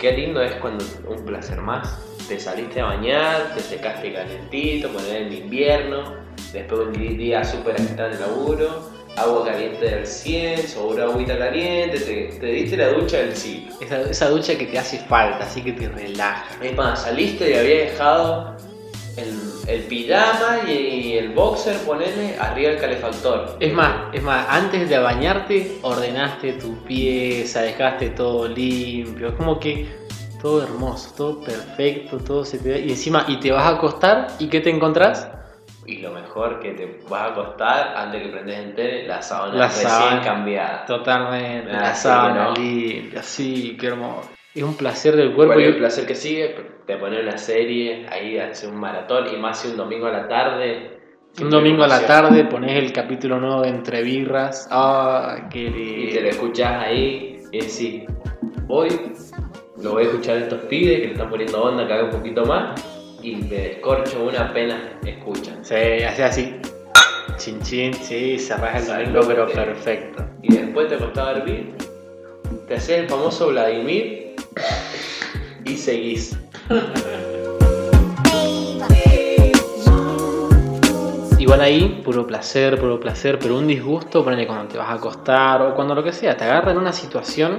qué 0.00 0.10
lindo 0.10 0.42
es 0.42 0.54
cuando 0.56 0.84
un 1.08 1.24
placer 1.24 1.60
más. 1.60 2.00
Te 2.26 2.40
saliste 2.40 2.80
a 2.80 2.86
bañar, 2.86 3.54
te 3.54 3.60
secaste 3.60 4.12
calentito, 4.12 4.88
poner 4.88 5.22
en 5.22 5.32
invierno, 5.32 6.16
después 6.52 6.88
un 6.88 6.92
día 6.92 7.44
súper 7.44 7.76
agitado 7.76 8.08
en 8.08 8.14
el 8.14 8.20
laburo, 8.22 8.90
agua 9.16 9.44
caliente 9.44 9.88
del 9.88 10.04
100, 10.04 10.66
sobre 10.66 11.04
agüita 11.04 11.38
caliente, 11.38 12.00
te, 12.00 12.40
te 12.40 12.46
diste 12.46 12.76
la 12.76 12.88
ducha 12.88 13.18
del 13.18 13.36
siglo. 13.36 13.72
Esa, 13.80 14.00
esa 14.00 14.28
ducha 14.30 14.58
que 14.58 14.66
te 14.66 14.76
hace 14.76 14.98
falta, 14.98 15.44
así 15.44 15.62
que 15.62 15.74
te 15.74 15.88
relaja. 15.88 16.44
Es 16.60 16.74
más, 16.74 17.04
saliste 17.04 17.52
y 17.52 17.54
había 17.54 17.84
dejado 17.84 18.56
el, 19.16 19.38
el 19.68 19.82
pijama 19.84 20.68
y 20.68 21.16
el 21.18 21.30
boxer, 21.30 21.76
ponele, 21.86 22.36
arriba 22.38 22.70
del 22.70 22.80
calefactor. 22.80 23.56
Es 23.60 23.72
más, 23.72 24.14
es 24.14 24.22
más, 24.22 24.46
antes 24.48 24.88
de 24.88 24.98
bañarte 24.98 25.78
ordenaste 25.82 26.54
tu 26.54 26.82
pieza, 26.84 27.62
dejaste 27.62 28.10
todo 28.10 28.48
limpio, 28.48 29.28
es 29.28 29.34
como 29.34 29.58
que 29.60 29.86
todo 30.40 30.62
hermoso, 30.62 31.12
todo 31.16 31.40
perfecto, 31.40 32.18
todo 32.18 32.44
se 32.44 32.58
te 32.58 32.70
ve. 32.70 32.80
Y 32.80 32.90
encima, 32.90 33.24
y 33.28 33.38
te 33.38 33.52
vas 33.52 33.64
a 33.64 33.76
acostar, 33.76 34.28
¿y 34.38 34.48
qué 34.48 34.60
te 34.60 34.70
encontrás? 34.70 35.28
Y 35.84 35.98
lo 35.98 36.12
mejor 36.12 36.60
que 36.60 36.70
te 36.72 37.00
vas 37.08 37.22
a 37.22 37.26
acostar 37.32 37.94
antes 37.96 38.22
que 38.22 38.28
prendes 38.28 38.56
en 38.58 38.74
tele, 38.74 39.06
la 39.06 39.20
sábana 39.20 39.54
La 39.54 39.66
recién 39.66 39.88
sábana. 39.88 40.20
cambiada. 40.22 40.84
Totalmente, 40.86 41.70
Ah, 41.72 41.80
la 41.80 41.94
sí, 41.94 42.02
sábana 42.02 42.50
limpia, 42.56 43.22
sí, 43.22 43.76
qué 43.80 43.86
hermoso. 43.88 44.30
Es 44.54 44.62
un 44.62 44.74
placer 44.76 45.16
del 45.16 45.32
cuerpo. 45.32 45.54
¿Cuál 45.54 45.64
es 45.64 45.68
y- 45.70 45.72
el 45.72 45.78
placer 45.78 46.06
que 46.06 46.14
sigue? 46.14 46.54
Te 46.86 46.96
pones 46.96 47.22
una 47.22 47.38
serie, 47.38 48.06
ahí 48.10 48.38
hace 48.38 48.66
un 48.66 48.76
maratón 48.76 49.26
y 49.32 49.36
más 49.38 49.60
si 49.60 49.68
un 49.68 49.76
domingo 49.76 50.06
a 50.06 50.12
la 50.12 50.28
tarde. 50.28 50.98
Un 51.40 51.48
domingo 51.48 51.82
a 51.84 51.88
la 51.88 52.06
tarde 52.06 52.44
pones 52.44 52.76
el 52.76 52.92
capítulo 52.92 53.38
nuevo 53.40 53.62
de 53.62 53.68
Entre 53.68 54.02
Birras. 54.02 54.68
Ah, 54.70 55.48
qué 55.50 55.60
Y 55.60 55.70
te 56.10 56.16
lo 56.16 56.20
lindo. 56.22 56.28
escuchás 56.28 56.84
ahí 56.84 57.38
y 57.50 57.58
decís, 57.60 58.02
hoy 58.68 58.88
lo 59.82 59.92
voy 59.92 60.02
a 60.02 60.06
escuchar 60.08 60.36
a 60.36 60.40
estos 60.40 60.60
pibes 60.64 61.00
que 61.00 61.06
le 61.06 61.12
están 61.12 61.30
poniendo 61.30 61.62
onda, 61.62 61.86
que 61.86 61.92
haga 61.94 62.04
un 62.04 62.10
poquito 62.10 62.44
más. 62.44 62.84
Y 63.22 63.36
me 63.36 63.46
descorcho 63.56 64.22
una 64.24 64.48
apenas 64.48 64.80
escuchan. 65.06 65.64
Sí, 65.64 65.74
hace 66.06 66.24
así. 66.24 66.56
Chin 67.38 67.60
chin, 67.62 67.94
sí, 67.94 68.38
cerrás 68.38 68.86
el 68.90 69.12
domingo, 69.12 69.20
pero 69.26 69.46
perfecto. 69.48 70.22
Y 70.42 70.54
después 70.54 70.88
te 70.88 70.96
acostás 70.96 71.28
a 71.28 71.32
dormir, 71.34 71.72
te 72.68 72.74
haces 72.74 72.98
el 73.00 73.08
famoso 73.08 73.48
Vladimir 73.48 74.31
y 75.64 75.76
seguís. 75.76 76.36
Igual 81.38 81.60
ahí, 81.60 82.00
puro 82.04 82.26
placer, 82.26 82.78
puro 82.78 83.00
placer, 83.00 83.38
pero 83.38 83.58
un 83.58 83.66
disgusto, 83.66 84.22
ponele 84.22 84.46
cuando 84.46 84.68
te 84.68 84.78
vas 84.78 84.88
a 84.88 84.94
acostar 84.94 85.60
o 85.62 85.74
cuando 85.74 85.94
lo 85.94 86.04
que 86.04 86.12
sea, 86.12 86.36
te 86.36 86.44
agarra 86.44 86.70
en 86.70 86.78
una 86.78 86.92
situación, 86.92 87.58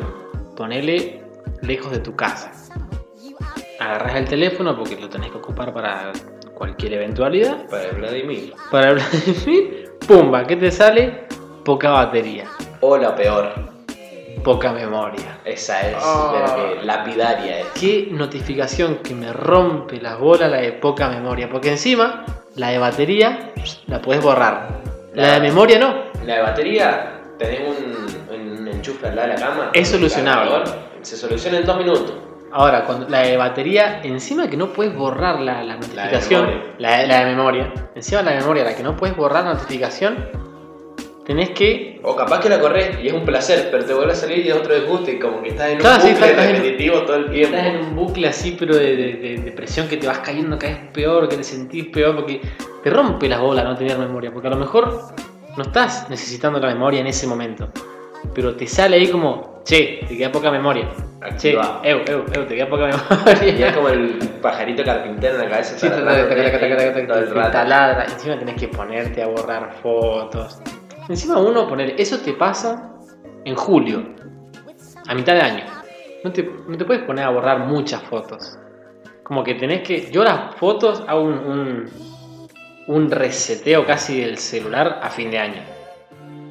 ponele 0.56 1.22
lejos 1.62 1.92
de 1.92 2.00
tu 2.00 2.16
casa. 2.16 2.52
Agarras 3.80 4.16
el 4.16 4.26
teléfono 4.26 4.76
porque 4.78 4.96
lo 5.00 5.10
tenés 5.10 5.32
que 5.32 5.38
ocupar 5.38 5.74
para 5.74 6.14
cualquier 6.54 6.94
eventualidad. 6.94 7.68
Para 7.68 7.90
el 7.90 7.98
Vladimir. 7.98 8.54
Para 8.72 8.94
Vladimir, 8.94 9.92
pumba, 10.08 10.48
¿qué 10.48 10.56
te 10.56 10.72
sale? 10.72 11.26
Poca 11.66 11.90
batería, 11.92 12.46
O 12.80 12.98
la 12.98 13.16
peor. 13.16 13.73
Poca 14.44 14.72
memoria. 14.72 15.40
Esa 15.46 15.82
es 15.82 15.96
Ah. 16.00 16.34
la 16.46 16.56
que 16.56 16.86
lapidaria 16.86 17.60
es. 17.60 17.66
Qué 17.80 18.08
notificación 18.12 18.98
que 18.98 19.16
me 19.16 19.32
rompe 19.34 20.00
las 20.02 20.20
bolas 20.20 20.50
la 20.52 20.58
de 20.58 20.72
poca 20.74 21.10
memoria, 21.10 21.50
porque 21.50 21.70
encima 21.72 22.26
la 22.56 22.70
de 22.70 22.78
batería 22.78 23.52
la 23.88 24.02
puedes 24.02 24.22
borrar. 24.24 24.82
La 25.14 25.34
de 25.34 25.40
memoria 25.42 25.80
no. 25.80 25.94
La 26.26 26.36
de 26.36 26.42
batería, 26.42 27.22
tenés 27.38 27.62
un, 27.62 28.36
un 28.36 28.68
enchufe 28.68 29.08
al 29.08 29.16
lado 29.16 29.28
de 29.30 29.34
la 29.36 29.40
cama. 29.40 29.70
Es 29.74 29.90
solucionable. 29.90 30.52
cargador, 30.52 30.78
Se 31.02 31.18
soluciona 31.18 31.58
en 31.60 31.66
dos 31.66 31.78
minutos. 31.78 32.14
Ahora, 32.56 32.86
cuando 32.86 33.10
la 33.10 33.22
de 33.22 33.36
batería, 33.36 34.02
encima 34.04 34.48
que 34.48 34.56
no 34.56 34.68
puedes 34.74 34.96
borrar 34.96 35.40
la, 35.40 35.64
la 35.64 35.76
notificación, 35.76 36.62
la 36.78 36.98
de, 37.00 37.08
la 37.08 37.20
de 37.22 37.26
memoria, 37.36 37.74
encima 37.96 38.22
la 38.22 38.32
de 38.32 38.38
memoria, 38.42 38.64
la 38.64 38.76
que 38.76 38.84
no 38.84 38.96
puedes 38.96 39.16
borrar 39.18 39.44
la 39.46 39.54
notificación, 39.56 40.16
tenés 41.26 41.50
que. 41.52 42.00
O 42.04 42.16
capaz 42.16 42.40
que 42.42 42.50
la 42.50 42.60
corres 42.60 42.98
y 43.02 43.08
es 43.08 43.14
un 43.14 43.24
placer, 43.26 43.70
pero 43.72 43.86
te 43.86 43.94
vuelve 43.94 44.12
a 44.14 44.16
salir 44.16 44.46
y 44.46 44.50
es 44.50 44.56
otro 44.56 44.76
disgusto 44.76 45.10
y 45.12 45.20
como 45.20 45.42
que 45.42 45.50
estás 45.50 45.70
en 45.70 45.78
un 45.78 45.82
sí, 46.02 46.10
bucle 46.12 46.12
estás 46.30 46.46
en- 46.46 46.56
repetitivo 46.56 47.02
todo 47.04 47.16
el 47.16 47.32
tiempo. 47.32 47.56
Estás 47.56 47.74
en 47.74 47.80
un 47.82 47.96
bucle 47.96 48.28
así, 48.28 48.56
pero 48.60 48.76
de, 48.76 48.96
de, 48.96 49.14
de- 49.14 49.38
de 49.38 49.52
presión 49.52 49.88
que 49.88 49.98
te 49.98 50.08
vas 50.08 50.20
cayendo 50.20 50.58
cada 50.60 50.74
vez 50.74 50.82
peor, 50.94 51.30
que 51.30 51.38
te 51.38 51.44
sentís 51.44 51.86
peor, 51.86 52.16
porque 52.16 52.42
te 52.84 52.90
rompe 52.90 53.30
las 53.30 53.40
bolas 53.40 53.64
no 53.66 53.76
tener 53.78 53.98
memoria, 53.98 54.32
porque 54.32 54.48
a 54.48 54.52
lo 54.52 54.58
mejor 54.58 55.00
no 55.56 55.64
estás 55.64 56.10
necesitando 56.10 56.60
la 56.60 56.68
memoria 56.68 57.00
en 57.02 57.08
ese 57.08 57.26
momento, 57.28 57.70
pero 58.34 58.56
te 58.56 58.68
sale 58.68 58.98
ahí 58.98 59.08
como, 59.08 59.62
che, 59.64 60.02
te 60.08 60.18
queda 60.18 60.32
poca 60.32 60.52
memoria. 60.52 60.90
Che, 61.38 61.54
eu, 61.54 62.02
eu, 62.06 62.26
eu, 62.36 62.46
te 62.46 62.56
queda 62.56 62.68
poca 62.68 62.90
Y 62.90 62.92
es 62.92 63.56
memoria. 63.56 63.74
como 63.76 63.88
el 63.88 64.18
pajarito 64.42 64.84
carpintero 64.84 65.36
en 65.36 65.42
la 65.44 65.50
cabeza. 65.50 65.78
Sí, 65.80 65.88
taladra. 67.50 68.04
Encima 68.12 68.38
tenés 68.38 68.56
que 68.56 68.68
ponerte 68.68 69.24
a 69.24 69.28
borrar 69.28 69.74
fotos. 69.82 70.60
Encima 71.10 71.38
uno 71.38 71.68
poner, 71.68 71.96
eso 72.00 72.20
te 72.20 72.34
pasa 72.34 72.94
en 73.46 73.56
julio, 73.56 74.04
a 75.08 75.14
mitad 75.14 75.34
de 75.34 75.42
año. 75.42 75.66
No 76.24 76.32
te, 76.32 76.44
no 76.44 76.78
te 76.78 76.86
puedes 76.86 77.04
poner 77.04 77.26
a 77.26 77.30
borrar 77.30 77.60
muchas 77.60 78.02
fotos. 78.04 78.58
Como 79.24 79.44
que 79.44 79.56
tenés 79.56 79.86
que. 79.86 80.10
Yo 80.12 80.24
las 80.24 80.56
fotos 80.56 81.04
hago 81.08 81.22
un, 81.22 81.34
un, 81.34 81.90
un 82.88 83.12
reseteo 83.12 83.86
casi 83.86 84.22
del 84.22 84.38
celular 84.38 85.00
a 85.02 85.10
fin 85.10 85.32
de 85.32 85.40
año. 85.40 85.62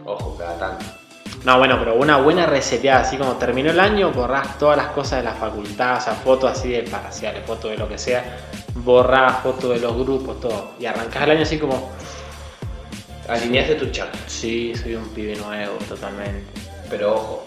Ojo, 0.04 0.37
cada 0.38 0.59
tanto. 0.59 0.85
No, 1.44 1.59
bueno, 1.59 1.76
pero 1.78 1.97
una 1.97 2.18
buena 2.18 2.47
reseteada, 2.47 3.00
así 3.00 3.16
como 3.16 3.32
terminó 3.32 3.71
el 3.71 3.80
año, 3.80 4.12
borrás 4.12 4.59
todas 4.59 4.76
las 4.76 4.88
cosas 4.88 5.21
de 5.21 5.25
la 5.25 5.35
facultad, 5.35 5.97
o 5.97 6.00
sea, 6.00 6.14
fotos 6.14 6.52
así 6.52 6.68
de 6.68 6.82
parciales, 6.82 7.44
fotos 7.44 7.73
de 7.73 7.78
lo 7.78 7.88
que 7.88 7.99
sea, 7.99 8.38
borrás 8.76 9.40
fotos 9.40 9.71
de 9.71 9.80
los 9.80 9.92
grupos, 9.97 10.40
todo. 10.40 10.71
Y 10.78 10.87
arrancás 10.87 11.23
el 11.25 11.30
año 11.32 11.42
así 11.42 11.59
como, 11.59 11.90
Alineaste 13.28 13.76
tu 13.76 13.86
chat. 13.90 14.08
sí, 14.26 14.74
soy 14.74 14.96
un 14.96 15.08
pibe 15.10 15.36
nuevo, 15.36 15.76
totalmente. 15.88 16.44
Pero 16.90 17.14
ojo, 17.14 17.44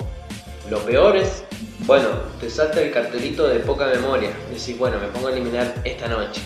lo 0.70 0.80
peor 0.80 1.18
es, 1.18 1.44
bueno, 1.80 2.08
te 2.40 2.50
salta 2.50 2.82
el 2.82 2.92
cartelito 2.92 3.48
de 3.48 3.60
poca 3.60 3.88
memoria. 3.88 4.30
Decís, 4.50 4.78
bueno, 4.78 4.98
me 5.00 5.08
pongo 5.08 5.28
a 5.28 5.32
eliminar 5.32 5.74
esta 5.84 6.08
noche. 6.08 6.42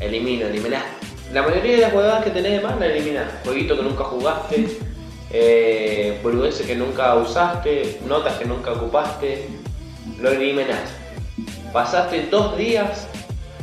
Elimino, 0.00 0.46
eliminás. 0.46 0.84
La 1.32 1.42
mayoría 1.42 1.76
de 1.76 1.78
las 1.78 1.94
huevadas 1.94 2.24
que 2.24 2.30
tenés 2.30 2.52
de 2.52 2.60
más 2.60 2.78
la 2.78 2.86
eliminás. 2.86 3.32
Jueguito 3.44 3.76
que 3.76 3.82
nunca 3.82 4.04
jugaste, 4.04 4.66
eh, 5.30 6.18
boludeces 6.22 6.66
que 6.66 6.74
nunca 6.76 7.14
usaste, 7.14 8.00
notas 8.06 8.38
que 8.38 8.44
nunca 8.44 8.72
ocupaste, 8.72 9.46
lo 10.20 10.30
eliminás. 10.30 10.90
Pasaste 11.72 12.26
dos 12.30 12.56
días, 12.58 13.08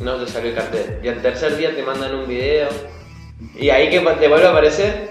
no 0.00 0.16
te 0.16 0.30
salió 0.30 0.50
el 0.50 0.56
cartel. 0.56 0.98
Y 1.02 1.08
al 1.08 1.22
tercer 1.22 1.56
día 1.56 1.74
te 1.74 1.82
mandan 1.82 2.14
un 2.14 2.26
video. 2.26 2.68
Y 3.58 3.70
ahí 3.70 3.90
que 3.90 4.00
te 4.00 4.28
vuelve 4.28 4.46
a 4.46 4.50
aparecer 4.50 5.10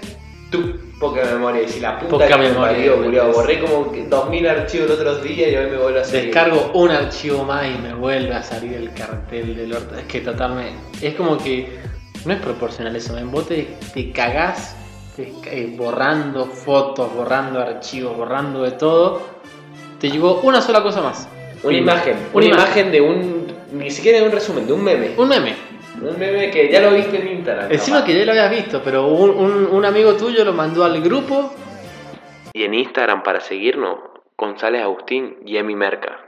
tu 0.50 0.76
poca 0.98 1.24
memoria. 1.24 1.62
Y 1.62 1.68
si 1.68 1.80
la 1.80 1.98
puta 1.98 2.10
Poca 2.10 2.26
que 2.28 2.36
me 2.36 2.48
memoria, 2.50 2.76
parió, 2.76 2.96
me 2.96 3.04
culiao, 3.06 3.32
parece. 3.32 3.40
borré 3.40 3.60
como 3.60 3.92
que 3.92 4.04
2000 4.06 4.48
archivos 4.48 4.86
el 4.90 4.92
otro 4.94 5.16
día 5.16 5.48
y 5.48 5.56
hoy 5.56 5.70
me 5.70 5.76
vuelve 5.78 6.00
a 6.00 6.04
salir. 6.04 6.24
Descargo 6.26 6.70
un 6.74 6.90
archivo 6.90 7.44
más 7.44 7.66
y 7.66 7.78
me 7.80 7.94
vuelve 7.94 8.34
a 8.34 8.42
salir 8.42 8.74
el 8.74 8.92
cartel 8.92 9.56
del 9.56 9.72
orto. 9.72 9.96
Es 9.98 10.04
que 10.04 10.20
totalmente. 10.20 10.78
Es 11.06 11.14
como 11.14 11.38
que 11.38 11.78
no 12.24 12.32
es 12.34 12.40
proporcional 12.40 12.94
eso, 12.96 13.14
¿ven? 13.14 13.30
Vos 13.30 13.48
te, 13.48 13.68
te 13.94 14.10
cagás 14.12 14.76
te- 15.16 15.32
eh, 15.46 15.74
borrando 15.76 16.46
fotos, 16.46 17.12
borrando 17.14 17.60
archivos, 17.60 18.16
borrando 18.16 18.62
de 18.62 18.72
todo. 18.72 19.22
Te 19.98 20.10
llegó 20.10 20.40
una 20.42 20.60
sola 20.60 20.82
cosa 20.82 21.00
más. 21.00 21.28
Una 21.62 21.76
imagen, 21.76 22.16
una 22.32 22.46
imagen 22.46 22.90
de 22.90 23.00
un. 23.00 23.46
Ni 23.72 23.90
siquiera 23.90 24.18
de 24.18 24.24
un 24.26 24.32
resumen, 24.32 24.66
de 24.66 24.72
un 24.72 24.82
meme. 24.84 25.10
Un 25.16 25.28
meme. 25.28 25.54
Un 26.00 26.18
meme 26.18 26.50
que 26.50 26.70
ya 26.72 26.80
lo 26.80 26.92
viste 26.92 27.20
en 27.20 27.28
Instagram. 27.38 27.70
Encima 27.72 27.98
capaz. 27.98 28.06
que 28.06 28.18
ya 28.18 28.24
lo 28.24 28.32
habías 28.32 28.50
visto, 28.50 28.80
pero 28.84 29.06
un, 29.08 29.30
un- 29.30 29.66
un 29.66 29.84
amigo 29.84 30.14
tuyo 30.14 30.44
lo 30.44 30.52
mandó 30.52 30.84
al 30.84 31.00
grupo. 31.02 31.54
Y 32.54 32.64
en 32.64 32.74
Instagram 32.74 33.22
para 33.22 33.40
seguirnos, 33.40 33.98
González 34.36 34.82
Agustín 34.82 35.36
y 35.46 35.56
Emi 35.56 35.74
Merca. 35.74 36.18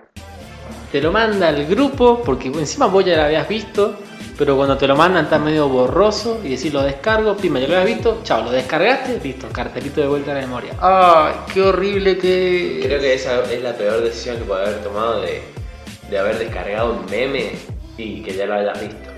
Te 0.92 1.00
lo 1.00 1.10
manda 1.12 1.48
al 1.48 1.66
grupo, 1.66 2.22
porque 2.24 2.48
encima 2.48 2.86
vos 2.86 3.04
ya 3.04 3.16
lo 3.16 3.22
habías 3.24 3.48
visto. 3.48 3.96
Pero 4.36 4.56
cuando 4.56 4.76
te 4.76 4.88
lo 4.88 4.96
mandan 4.96 5.24
está 5.24 5.38
medio 5.38 5.68
borroso 5.68 6.40
y 6.42 6.48
decís 6.56 6.72
lo 6.74 6.82
descargo, 6.82 7.36
pima, 7.36 7.60
ya 7.60 7.68
lo 7.68 7.74
habías 7.76 7.94
visto, 7.98 8.18
chao, 8.24 8.42
lo 8.42 8.50
descargaste, 8.50 9.20
listo, 9.22 9.46
cartelito 9.52 10.00
de 10.00 10.08
vuelta 10.08 10.32
a 10.32 10.34
la 10.34 10.40
memoria. 10.40 10.72
¡Ay, 10.80 11.34
qué 11.54 11.62
horrible 11.62 12.18
que... 12.18 12.80
Creo 12.82 12.98
que 13.00 13.14
esa 13.14 13.42
es 13.44 13.62
la 13.62 13.74
peor 13.74 14.02
decisión 14.02 14.38
que 14.38 14.42
puede 14.42 14.66
haber 14.66 14.82
tomado 14.82 15.20
de, 15.20 15.40
de 16.10 16.18
haber 16.18 16.36
descargado 16.38 16.94
un 16.94 17.06
meme 17.08 17.52
y 17.96 18.22
que 18.22 18.32
ya 18.34 18.46
lo 18.46 18.54
hayas 18.54 18.80
visto. 18.80 19.10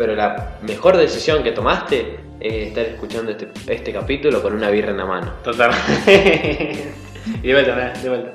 Pero 0.00 0.16
la 0.16 0.52
mejor 0.62 0.96
decisión 0.96 1.42
que 1.42 1.52
tomaste 1.52 2.20
es 2.40 2.68
estar 2.68 2.86
escuchando 2.86 3.32
este, 3.32 3.50
este 3.66 3.92
capítulo 3.92 4.40
con 4.40 4.54
una 4.54 4.70
birra 4.70 4.92
en 4.92 4.96
la 4.96 5.04
mano. 5.04 5.30
Totalmente. 5.44 6.94
y 7.42 7.46
de 7.48 7.52
vuelta, 7.52 7.92
de 8.02 8.08
vuelta. 8.08 8.32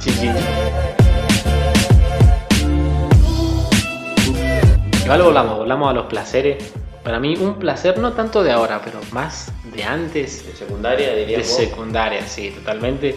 Chichi. 0.00 0.28
Igual 5.02 5.22
volamos, 5.22 5.56
volamos 5.56 5.90
a 5.90 5.94
los 5.94 6.04
placeres. 6.08 6.74
Para 7.02 7.18
mí 7.18 7.36
un 7.40 7.58
placer 7.58 7.96
no 7.96 8.12
tanto 8.12 8.42
de 8.42 8.52
ahora, 8.52 8.82
pero 8.84 9.00
más 9.12 9.50
de 9.74 9.84
antes, 9.84 10.46
De 10.46 10.54
secundaria 10.54 11.12
de 11.12 11.20
diríamos. 11.20 11.46
secundaria, 11.46 12.26
sí, 12.26 12.50
totalmente. 12.50 13.16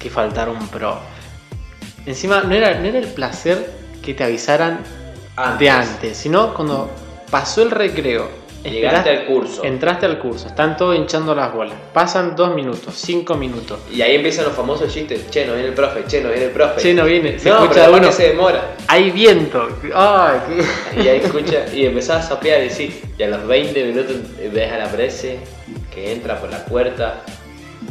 Que 0.00 0.10
faltar 0.10 0.48
un 0.48 0.66
pro. 0.66 0.98
Encima, 2.04 2.40
no 2.40 2.52
era, 2.52 2.80
no 2.80 2.86
era 2.86 2.98
el 2.98 3.06
placer 3.06 3.70
que 4.02 4.12
te 4.12 4.24
avisaran 4.24 4.80
de 5.58 5.70
antes, 5.70 6.16
sino 6.16 6.54
cuando 6.54 6.90
pasó 7.30 7.62
el 7.62 7.70
recreo. 7.70 8.40
Llegaste 8.62 9.08
al 9.08 9.24
curso. 9.24 9.64
Entraste 9.64 10.04
al 10.04 10.18
curso, 10.18 10.46
están 10.46 10.76
todos 10.76 10.94
hinchando 10.94 11.34
las 11.34 11.50
bolas. 11.50 11.74
Pasan 11.94 12.36
dos 12.36 12.54
minutos, 12.54 12.92
cinco 12.94 13.34
minutos. 13.34 13.78
Y 13.90 14.02
ahí 14.02 14.16
empiezan 14.16 14.44
los 14.44 14.52
famosos 14.54 14.92
chistes. 14.92 15.30
Che, 15.30 15.46
no 15.46 15.54
viene 15.54 15.68
el 15.68 15.74
profe, 15.74 16.04
che, 16.06 16.20
no 16.20 16.28
viene 16.28 16.44
el 16.44 16.50
profe. 16.50 16.78
Che, 16.82 16.92
no 16.92 17.06
viene, 17.06 17.38
se 17.38 17.48
no, 17.48 17.62
escucha 17.62 17.86
pero 17.86 17.96
uno. 17.96 18.06
que 18.08 18.12
se 18.12 18.28
demora. 18.28 18.74
Hay 18.86 19.10
viento. 19.12 19.66
Ay, 19.94 20.40
qué- 20.94 21.00
Y 21.02 21.08
ahí 21.08 21.20
escucha, 21.24 21.64
y 21.72 21.86
empezás 21.86 22.26
a 22.26 22.28
sapear 22.28 22.60
y 22.62 22.68
decís, 22.68 23.00
y 23.16 23.22
a 23.22 23.28
los 23.28 23.46
20 23.46 23.82
minutos 23.82 24.16
ves 24.52 24.70
a 24.72 24.76
la 24.76 24.88
prese 24.88 25.38
que 25.94 26.12
entra 26.12 26.38
por 26.38 26.50
la 26.50 26.62
puerta, 26.66 27.22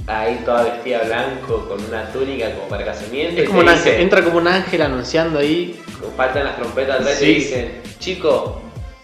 ahí 0.09 0.41
toda 0.43 0.63
vestida 0.63 1.03
blanco, 1.05 1.67
con 1.67 1.83
una 1.83 2.11
túnica 2.11 2.51
como 2.55 2.67
para 2.67 2.85
casamiento. 2.85 3.35
y 3.35 3.43
Es 3.43 3.47
como 3.49 3.61
un 3.61 3.69
ángel, 3.69 4.01
entra 4.01 4.23
como 4.23 4.37
un 4.39 4.47
ángel 4.47 4.81
anunciando 4.81 5.39
ahí. 5.39 5.79
Faltan 6.17 6.43
las 6.45 6.55
trompetas 6.57 6.99
atrás 7.01 7.21
y 7.21 7.25
Sí. 7.25 7.25
te 7.25 7.39
dicen, 7.39 7.81
chico, 7.99 8.61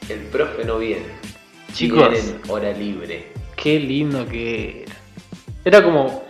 el 0.10 0.20
profe 0.28 0.66
no 0.66 0.78
viene. 0.80 1.06
Chicos. 1.74 2.10
Vienen 2.10 2.42
hora 2.50 2.72
libre. 2.72 3.32
Qué 3.56 3.80
lindo 3.80 4.26
que 4.28 4.84
era. 4.84 4.94
Era 5.66 5.84
como, 5.84 6.24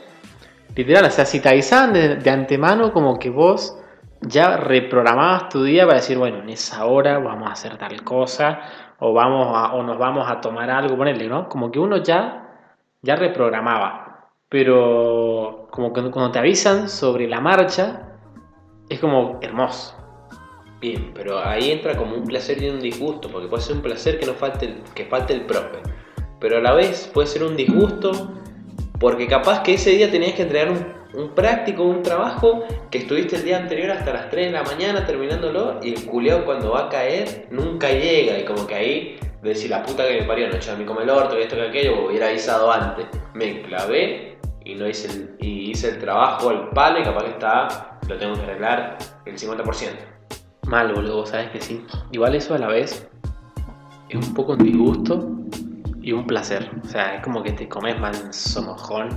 literal, 0.76 1.06
o 1.06 1.12
sea, 1.12 1.26
si 1.26 1.40
te 1.40 1.50
avisaban 1.50 1.94
de, 1.94 2.16
de 2.16 2.30
antemano, 2.30 2.92
como 2.92 3.18
que 3.20 3.30
vos 3.30 3.78
ya 4.22 4.58
reprogramabas 4.58 5.50
tu 5.50 5.64
día 5.64 5.86
para 5.86 5.98
decir, 5.98 6.18
bueno, 6.18 6.40
en 6.40 6.50
esa 6.50 6.86
hora 6.86 7.20
vamos 7.20 7.50
a 7.50 7.54
hacer 7.54 7.78
tal 7.78 8.02
cosa, 8.04 8.60
o, 9.00 9.14
vamos 9.14 9.56
a- 9.56 9.74
o 9.74 9.84
nos 9.84 9.98
vamos 10.00 10.30
a 10.30 10.40
tomar 10.42 10.70
algo, 10.70 10.96
ponerle, 10.98 11.28
¿no? 11.28 11.48
Como 11.50 11.70
que 11.72 11.80
uno 11.80 11.98
ya, 11.98 12.48
ya 13.02 13.16
reprogramaba. 13.18 14.05
Pero 14.56 15.68
como 15.70 15.92
que 15.92 16.00
cuando 16.12 16.32
te 16.32 16.40
avisan 16.40 16.88
sobre 16.88 17.28
la 17.28 17.42
marcha, 17.42 18.14
es 18.88 19.00
como 19.00 19.38
hermoso. 19.42 19.98
Bien, 20.80 21.12
pero 21.14 21.46
ahí 21.46 21.72
entra 21.72 21.98
como 21.98 22.16
un 22.16 22.24
placer 22.24 22.64
y 22.64 22.70
un 22.70 22.80
disgusto, 22.80 23.28
porque 23.28 23.50
puede 23.50 23.64
ser 23.64 23.76
un 23.76 23.82
placer 23.82 24.18
que 24.18 24.26
no 24.26 24.34
falte 24.34 24.68
el, 24.68 24.76
que 24.96 25.04
falte 25.08 25.34
el 25.34 25.42
profe, 25.42 25.80
pero 26.40 26.60
a 26.60 26.62
la 26.62 26.74
vez 26.74 27.12
puede 27.14 27.28
ser 27.28 27.44
un 27.44 27.58
disgusto 27.58 28.32
Porque 28.98 29.28
capaz 29.28 29.62
que 29.62 29.74
ese 29.74 29.90
día 29.90 30.10
tenías 30.10 30.36
que 30.36 30.44
entregar 30.44 30.72
un, 30.72 31.22
un 31.22 31.36
práctico, 31.36 31.84
un 31.84 32.02
trabajo 32.02 32.64
que 32.92 33.00
estuviste 33.00 33.36
el 33.36 33.44
día 33.44 33.58
anterior 33.58 33.92
hasta 33.92 34.14
las 34.14 34.30
3 34.30 34.46
de 34.46 34.52
la 34.54 34.64
mañana 34.64 35.06
terminándolo 35.06 35.82
y 35.84 35.96
el 35.96 36.06
culeado 36.06 36.46
cuando 36.46 36.72
va 36.72 36.86
a 36.86 36.90
caer 36.90 37.50
nunca 37.52 37.90
llega 37.90 38.40
y 38.40 38.46
como 38.46 38.66
que 38.66 38.76
ahí 38.76 39.20
de 39.42 39.50
decir 39.50 39.70
la 39.70 39.84
puta 39.84 40.08
que 40.08 40.22
me 40.22 40.28
parió, 40.28 40.48
no 40.50 40.56
echaba 40.56 40.78
mi 40.78 40.86
come 40.86 41.04
el 41.04 41.10
orto, 41.10 41.38
y 41.38 41.44
esto 41.44 41.56
que 41.56 41.68
aquello, 41.68 42.08
hubiera 42.08 42.28
avisado 42.28 42.72
antes. 42.72 43.08
Me 43.34 43.62
clavé 43.62 44.38
y 44.64 44.76
no 44.76 44.88
hice 44.88 45.08
el, 45.12 45.36
y 45.40 45.72
hice 45.72 45.90
el 45.90 46.00
trabajo 46.00 46.50
al 46.50 46.70
palo 46.72 47.00
y 47.00 47.04
capaz 47.04 47.24
que 47.24 47.30
está, 47.32 48.00
lo 48.08 48.18
tengo 48.18 48.36
que 48.36 48.42
arreglar 48.42 48.98
el 49.26 49.38
50%. 49.38 49.90
Mal, 50.68 50.94
boludo, 50.94 51.26
sabes 51.26 51.52
que 51.52 51.62
sí. 51.62 51.86
Igual 52.12 52.36
eso 52.36 52.56
a 52.56 52.58
la 52.58 52.68
vez 52.68 53.08
es 54.10 54.28
un 54.28 54.34
poco 54.34 54.54
un 54.54 54.60
disgusto 54.60 55.30
y 56.02 56.12
un 56.12 56.26
placer. 56.26 56.70
O 56.84 56.88
sea, 56.88 57.16
es 57.16 57.24
como 57.24 57.44
que 57.44 57.52
te 57.52 57.68
comes 57.68 58.00
manso 58.00 58.62
mojón 58.64 59.10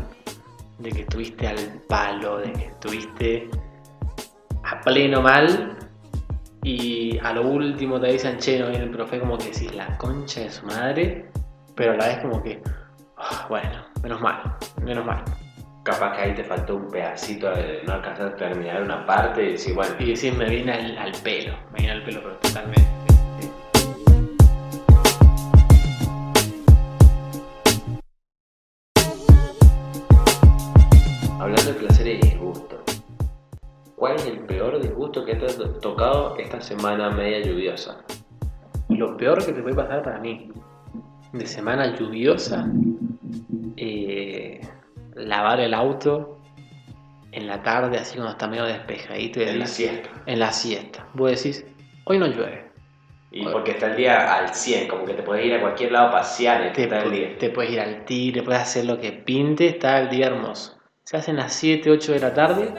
de 0.78 0.90
que 0.90 1.00
estuviste 1.00 1.46
al 1.46 1.83
palo, 1.88 2.38
de 2.38 2.52
que 2.52 2.64
estuviste 2.66 3.50
a 4.64 4.81
pleno 4.83 5.22
mal 5.22 5.78
y 6.62 7.18
a 7.23 7.33
lo 7.33 7.49
último 7.49 8.01
te 8.01 8.12
dicen, 8.12 8.38
che, 8.38 8.59
no 8.59 8.68
viene 8.68 8.85
el 8.85 8.90
profe, 8.90 9.18
como 9.21 9.38
que 9.38 9.47
decís 9.47 9.75
la 9.75 9.97
concha 9.97 10.40
de 10.40 10.51
su 10.51 10.66
madre, 10.66 11.31
pero 11.75 11.92
a 11.92 11.97
la 11.97 12.09
vez 12.09 12.18
como 12.18 12.42
que, 12.42 12.61
ah, 13.16 13.47
bueno, 13.49 13.85
menos 14.03 14.21
mal, 14.21 14.57
menos 14.83 15.05
mal. 15.05 15.25
Capaz 15.85 16.16
que 16.16 16.23
ahí 16.23 16.35
te 16.35 16.44
faltó 16.44 16.77
un 16.77 16.88
pedacito 16.88 17.51
de 17.51 17.83
no 17.87 17.94
alcanzar 17.94 18.29
a 18.29 18.37
terminar 18.37 18.83
una 18.83 19.07
parte 19.07 19.42
y 19.42 19.53
decir, 19.53 19.75
bueno, 19.75 19.94
Y 19.99 20.12
decís, 20.12 20.37
me 20.37 20.49
viene 20.49 20.73
al, 20.73 20.99
al 20.99 21.12
pelo, 21.23 21.55
me 21.73 21.79
viene 21.79 21.92
al 21.92 22.03
pelo, 22.05 22.21
pero 22.23 22.37
totalmente. 22.37 23.17
¿Cuál 33.98 34.16
es 34.16 34.26
el 34.26 34.38
peor 34.40 34.80
disgusto 34.80 35.24
que 35.24 35.34
te 35.34 35.46
ha 35.46 35.48
to- 35.56 35.70
tocado 35.80 36.37
esta 36.38 36.61
semana 36.61 37.11
media 37.11 37.40
lluviosa? 37.40 37.98
Lo 38.88 39.16
peor 39.16 39.44
que 39.44 39.52
te 39.52 39.61
puede 39.62 39.74
pasar 39.76 40.02
para 40.02 40.18
mí, 40.18 40.50
de 41.32 41.46
semana 41.46 41.94
lluviosa, 41.96 42.66
eh, 43.76 44.61
lavar 45.14 45.61
el 45.61 45.74
auto 45.74 46.38
en 47.32 47.46
la 47.46 47.62
tarde, 47.62 47.98
así 47.98 48.14
cuando 48.16 48.32
está 48.32 48.48
medio 48.48 48.64
despejadito. 48.64 49.40
y 49.40 49.44
En 49.44 49.58
la 49.58 49.66
siesta. 49.66 50.11
En 50.26 50.38
la 50.38 50.52
siesta. 50.52 51.06
Vos 51.14 51.30
decís, 51.30 51.64
hoy 52.04 52.18
no 52.18 52.26
llueve. 52.26 52.66
Y 53.30 53.44
porque 53.46 53.72
está 53.72 53.88
el 53.88 53.96
día 53.96 54.34
al 54.38 54.54
100, 54.54 54.88
como 54.88 55.04
que 55.04 55.12
te 55.12 55.22
puedes 55.22 55.44
ir 55.44 55.52
a 55.54 55.61
cualquier 55.61 55.92
lado 55.92 56.08
a 56.08 56.12
pasear 56.12 56.72
Te, 56.72 56.84
está 56.84 57.00
el 57.02 57.11
día. 57.11 57.37
te 57.38 57.50
puedes 57.50 57.70
ir 57.72 57.80
al 57.80 58.06
tigre, 58.06 58.42
puedes 58.42 58.62
hacer 58.62 58.87
lo 58.87 58.98
que 58.98 59.12
pinte, 59.12 59.66
está 59.68 60.00
el 60.00 60.08
día 60.08 60.28
hermoso. 60.28 60.78
Se 61.04 61.18
hacen 61.18 61.37
las 61.37 61.52
7, 61.52 61.90
8 61.90 62.12
de 62.12 62.20
la 62.20 62.32
tarde, 62.32 62.72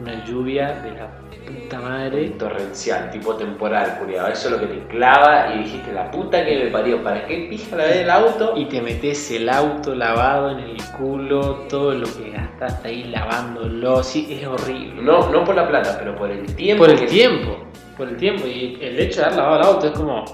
una 0.00 0.24
lluvia 0.24 0.80
de 0.82 0.92
la 0.92 1.10
puta 1.46 1.80
madre. 1.80 2.30
Torrencial, 2.30 3.10
tipo 3.10 3.34
temporal, 3.34 3.98
culiado. 3.98 4.28
Eso 4.28 4.48
es 4.48 4.54
lo 4.54 4.60
que 4.60 4.66
te 4.66 4.86
clava 4.86 5.54
y 5.54 5.58
dijiste, 5.58 5.92
la 5.92 6.10
puta 6.10 6.44
que 6.44 6.64
me 6.64 6.70
parió, 6.70 7.02
¿para 7.02 7.26
qué 7.26 7.46
pija 7.48 7.76
la 7.76 7.84
vez 7.84 7.96
el 7.96 8.10
auto? 8.10 8.54
Y 8.56 8.66
te 8.66 8.80
metes 8.80 9.30
el 9.30 9.48
auto 9.48 9.94
lavado 9.94 10.50
en 10.52 10.58
el 10.58 10.76
culo, 10.98 11.66
todo 11.68 11.92
lo 11.92 12.06
que 12.06 12.30
gastaste 12.30 12.88
ahí 12.88 13.04
lavándolo, 13.04 14.02
sí, 14.02 14.26
es 14.30 14.46
horrible. 14.46 15.02
No, 15.02 15.30
no 15.30 15.44
por 15.44 15.54
la 15.54 15.68
plata, 15.68 15.96
pero 15.98 16.16
por 16.16 16.30
el 16.30 16.54
tiempo. 16.54 16.84
por 16.84 16.92
el 16.92 17.06
tiempo, 17.06 17.58
por 17.96 18.08
el 18.08 18.16
tiempo. 18.16 18.46
Y 18.46 18.78
el 18.80 18.98
hecho 18.98 19.20
de 19.20 19.26
haber 19.26 19.38
lavado 19.38 19.56
el 19.56 19.66
auto 19.66 19.86
es 19.86 19.92
como, 19.92 20.24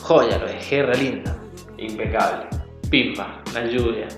joya, 0.00 0.38
lo 0.38 0.46
dejé 0.46 0.82
re 0.82 0.96
lindo. 0.96 1.30
Impecable. 1.76 2.46
Pimba, 2.90 3.42
la 3.54 3.66
lluvia. 3.66 4.08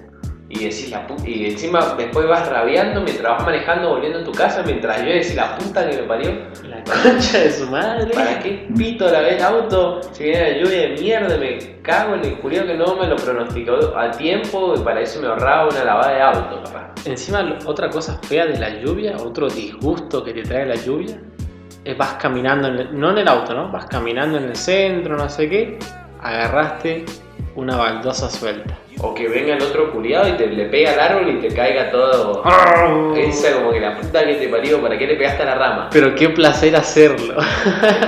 Y 0.52 0.64
decís 0.64 0.90
la 0.90 1.06
puta. 1.06 1.28
Y 1.28 1.46
encima 1.46 1.94
después 1.96 2.26
vas 2.26 2.48
rabiando 2.48 3.00
mientras 3.02 3.36
vas 3.36 3.44
manejando, 3.46 3.90
volviendo 3.90 4.18
a 4.18 4.24
tu 4.24 4.32
casa, 4.32 4.64
mientras 4.66 4.98
yo 5.00 5.06
decís 5.06 5.36
la 5.36 5.56
puta 5.56 5.88
que 5.88 5.96
me 5.98 6.02
parió. 6.02 6.32
La 6.68 6.82
concha 7.02 7.38
de 7.38 7.52
su 7.52 7.66
madre. 7.70 8.10
¿Para 8.12 8.40
qué 8.40 8.66
pito 8.76 9.08
la 9.08 9.20
vez 9.20 9.36
el 9.36 9.42
auto? 9.44 10.00
Si 10.12 10.24
viene 10.24 10.50
la 10.52 10.58
lluvia 10.58 10.80
de 10.80 10.88
mierda, 11.00 11.36
me 11.36 11.80
cago 11.82 12.14
en 12.16 12.24
el 12.24 12.38
culiao 12.40 12.66
que 12.66 12.74
no 12.74 12.96
me 12.96 13.06
lo 13.06 13.14
pronosticó 13.14 13.96
a 13.96 14.10
tiempo 14.10 14.74
y 14.76 14.80
para 14.80 15.00
eso 15.00 15.20
me 15.22 15.28
ahorraba 15.28 15.68
una 15.68 15.84
lavada 15.84 16.12
de 16.14 16.20
auto, 16.20 16.62
capaz. 16.64 16.90
Encima, 17.04 17.56
otra 17.64 17.88
cosa 17.88 18.18
fea 18.24 18.46
de 18.46 18.58
la 18.58 18.70
lluvia, 18.80 19.16
otro 19.18 19.48
disgusto 19.48 20.24
que 20.24 20.34
te 20.34 20.42
trae 20.42 20.66
la 20.66 20.74
lluvia, 20.74 21.16
es 21.84 21.96
vas 21.96 22.14
caminando, 22.14 22.66
en 22.68 22.74
el- 22.76 22.98
no 23.00 23.12
en 23.12 23.18
el 23.18 23.28
auto, 23.28 23.54
¿no? 23.54 23.70
Vas 23.70 23.86
caminando 23.86 24.36
en 24.36 24.44
el 24.46 24.56
centro, 24.56 25.16
no 25.16 25.28
sé 25.30 25.48
qué, 25.48 25.78
agarraste 26.20 27.04
una 27.54 27.76
baldosa 27.76 28.28
suelta. 28.28 28.76
O 29.02 29.14
que 29.14 29.28
venga 29.28 29.54
el 29.54 29.62
otro 29.62 29.90
culiado 29.92 30.28
y 30.28 30.32
te 30.32 30.46
le 30.46 30.66
pega 30.66 30.92
al 30.92 31.00
árbol 31.00 31.30
y 31.36 31.40
te 31.40 31.54
caiga 31.54 31.90
todo. 31.90 32.42
Esa 33.16 33.54
como 33.54 33.72
que 33.72 33.80
la 33.80 33.96
puta 33.98 34.26
que 34.26 34.34
te 34.34 34.48
parió, 34.48 34.80
¿para 34.82 34.98
qué 34.98 35.06
le 35.06 35.14
pegaste 35.16 35.42
a 35.42 35.46
la 35.46 35.54
rama? 35.54 35.88
Pero 35.90 36.14
qué 36.14 36.28
placer 36.28 36.76
hacerlo. 36.76 37.34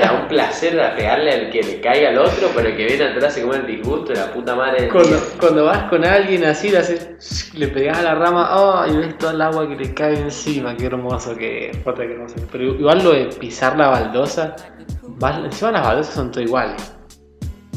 Da 0.01 0.21
un 0.23 0.29
placer 0.29 0.79
pegarle 0.97 1.33
al 1.33 1.51
que 1.51 1.63
le 1.63 1.81
caiga 1.81 2.11
al 2.11 2.19
otro, 2.19 2.49
pero 2.55 2.69
el 2.69 2.77
que 2.77 2.85
viene 2.85 3.05
atrás 3.05 3.33
se 3.33 3.43
come 3.43 3.57
el 3.57 3.67
disgusto 3.67 4.13
de 4.13 4.19
la 4.19 4.33
puta 4.33 4.55
madre. 4.55 4.89
Cuando, 4.89 5.17
cuando 5.41 5.65
vas 5.65 5.85
con 5.85 6.05
alguien 6.05 6.45
así, 6.45 6.69
le, 6.71 6.79
haces, 6.79 7.53
le 7.55 7.69
pegas 7.69 7.99
a 7.99 8.03
la 8.03 8.15
rama, 8.15 8.51
oh, 8.57 8.87
y 8.87 8.97
ves 8.97 9.17
todo 9.17 9.31
el 9.31 9.41
agua 9.41 9.67
que 9.69 9.77
le 9.77 9.95
cae 9.95 10.19
encima, 10.19 10.77
qué 10.77 10.87
hermoso 10.87 11.35
que 11.35 11.71
es, 11.71 11.77
puta, 11.79 12.03
qué 12.07 12.13
hermoso. 12.13 12.35
Pero 12.53 12.65
igual 12.65 13.03
lo 13.03 13.13
de 13.13 13.25
pisar 13.27 13.79
la 13.79 13.89
baldosa, 13.89 14.57
vas- 15.03 15.39
encima 15.43 15.73
las 15.73 15.83
baldosas 15.87 16.15
son 16.15 16.31
todas 16.31 16.47
iguales. 16.47 16.95